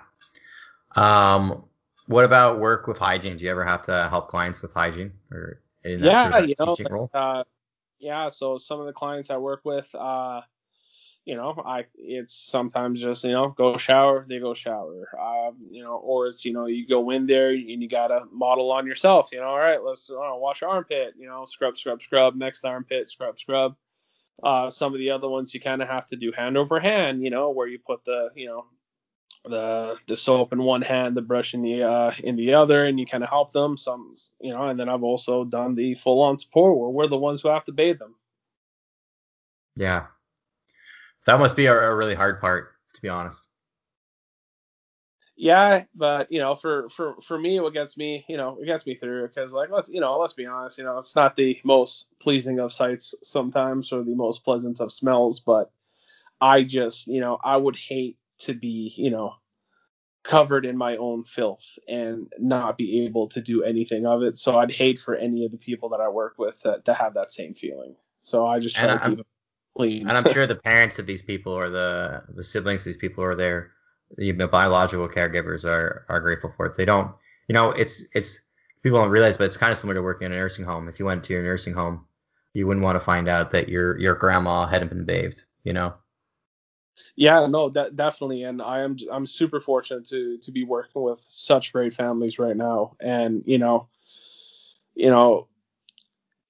[0.95, 1.65] Um,
[2.07, 3.37] what about work with hygiene?
[3.37, 6.49] Do you ever have to help clients with hygiene or in that yeah, sort of
[6.49, 7.09] you know, teaching role?
[7.13, 7.43] Uh,
[8.05, 10.41] yeah, so some of the clients I work with, uh,
[11.25, 15.81] you know, I it's sometimes just you know go shower, they go shower, uh, you
[15.81, 19.29] know, or it's you know you go in there and you gotta model on yourself,
[19.31, 22.63] you know, all right, let's uh, wash your armpit, you know, scrub, scrub, scrub, next
[22.63, 23.75] armpit, scrub, scrub.
[24.43, 27.23] Uh, some of the other ones you kind of have to do hand over hand,
[27.23, 28.65] you know, where you put the you know
[29.47, 32.99] the the soap in one hand, the brush in the uh, in the other, and
[32.99, 33.77] you kind of help them.
[33.77, 37.17] Some, you know, and then I've also done the full on support where we're the
[37.17, 38.15] ones who have to bathe them.
[39.75, 40.07] Yeah,
[41.25, 43.47] that must be a, a really hard part, to be honest.
[45.37, 48.85] yeah, but you know, for for for me, what gets me, you know, it gets
[48.85, 51.59] me through because like let's you know, let's be honest, you know, it's not the
[51.63, 55.71] most pleasing of sights sometimes or the most pleasant of smells, but
[56.39, 59.33] I just, you know, I would hate to be, you know,
[60.23, 64.37] covered in my own filth and not be able to do anything of it.
[64.37, 67.13] So I'd hate for any of the people that I work with to, to have
[67.13, 67.95] that same feeling.
[68.21, 69.27] So I just try And to I'm- keep it
[69.77, 70.09] clean.
[70.09, 73.23] And I'm sure the parents of these people or the the siblings of these people
[73.23, 73.71] or their
[74.17, 76.75] the biological caregivers are are grateful for it.
[76.75, 77.11] They don't,
[77.47, 78.41] you know, it's it's
[78.81, 80.87] people don't realize, but it's kind of similar to working in a nursing home.
[80.87, 82.05] If you went to your nursing home,
[82.53, 85.43] you wouldn't want to find out that your your grandma hadn't been bathed.
[85.63, 85.93] You know.
[87.15, 91.19] Yeah, no, that definitely, and I am I'm super fortunate to to be working with
[91.27, 93.87] such great families right now, and you know,
[94.95, 95.47] you know,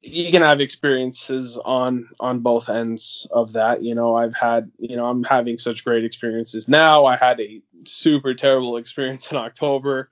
[0.02, 3.82] you can have experiences on on both ends of that.
[3.82, 7.06] You know, I've had, you know, I'm having such great experiences now.
[7.06, 10.10] I had a super terrible experience in October,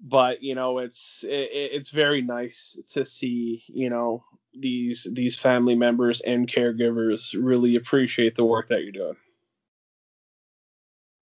[0.00, 4.24] but you know, it's it, it's very nice to see, you know,
[4.58, 9.16] these these family members and caregivers really appreciate the work that you're doing.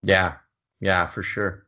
[0.03, 0.37] Yeah,
[0.81, 1.67] yeah, for sure.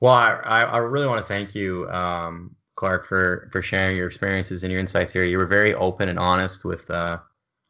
[0.00, 4.62] Well, I, I really want to thank you, um, Clark, for for sharing your experiences
[4.62, 5.24] and your insights here.
[5.24, 7.18] You were very open and honest with uh,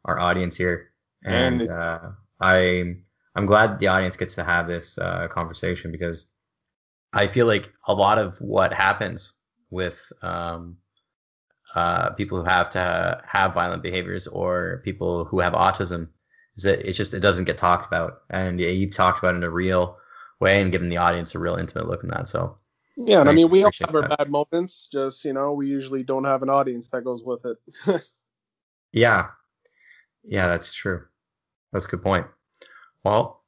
[0.05, 0.91] our audience here,
[1.23, 1.99] and And- uh,
[2.41, 2.95] I
[3.35, 6.27] I'm glad the audience gets to have this uh, conversation because
[7.13, 9.35] I feel like a lot of what happens
[9.71, 10.77] with um,
[11.75, 16.07] uh, people who have to have violent behaviors or people who have autism
[16.55, 19.37] is that it's just it doesn't get talked about, and yeah, you've talked about it
[19.37, 19.97] in a real
[20.39, 22.27] way and given the audience a real intimate look in that.
[22.29, 22.57] So
[22.95, 24.17] Yeah, and I mean, we all have our that.
[24.17, 24.87] bad moments.
[24.91, 28.01] Just you know, we usually don't have an audience that goes with it.
[28.91, 29.27] yeah,
[30.23, 31.05] yeah, that's true.
[31.71, 32.27] That's a good point.
[33.03, 33.43] Well,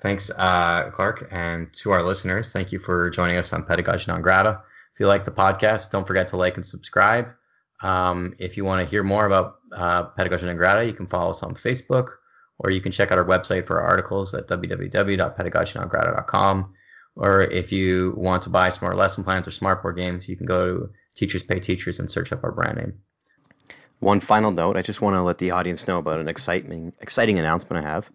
[0.00, 4.22] thanks, uh, Clark, and to our listeners, thank you for joining us on Pedagogy Non
[4.22, 4.60] Grata.
[4.94, 7.28] If you like the podcast, don't forget to like and subscribe.
[7.82, 11.30] Um, if you want to hear more about uh, Pedagogy Non Grata, you can follow
[11.30, 12.08] us on Facebook,
[12.62, 16.74] or you can check out our website for our articles at www.pedagogynongrata.com.
[17.14, 20.78] Or if you want to buy smart lesson plans or smartboard games, you can go
[20.78, 22.94] to Teachers Pay Teachers and search up our brand name.
[23.98, 27.38] One final note, I just want to let the audience know about an exciting exciting
[27.38, 28.10] announcement I have.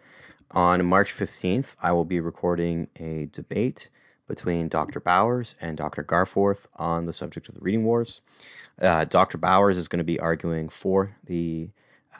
[0.51, 3.89] On March 15th, I will be recording a debate
[4.27, 4.99] between Dr.
[4.99, 6.03] Bowers and Dr.
[6.03, 8.21] Garforth on the subject of the reading wars.
[8.81, 9.37] Uh, Dr.
[9.37, 11.69] Bowers is going to be arguing for the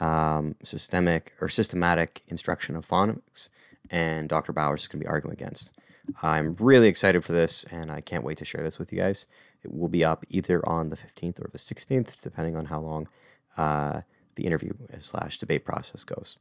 [0.00, 3.48] um, systemic or systematic instruction of phonics,
[3.90, 4.52] and Dr.
[4.52, 5.78] Bowers is going to be arguing against.
[6.22, 9.26] I'm really excited for this, and I can't wait to share this with you guys.
[9.62, 13.08] It will be up either on the 15th or the 16th, depending on how long
[13.56, 14.00] uh,
[14.34, 16.38] the interview slash debate process goes.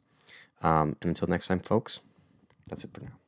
[0.62, 2.00] Um, and until next time, folks,
[2.68, 3.27] that's it for now.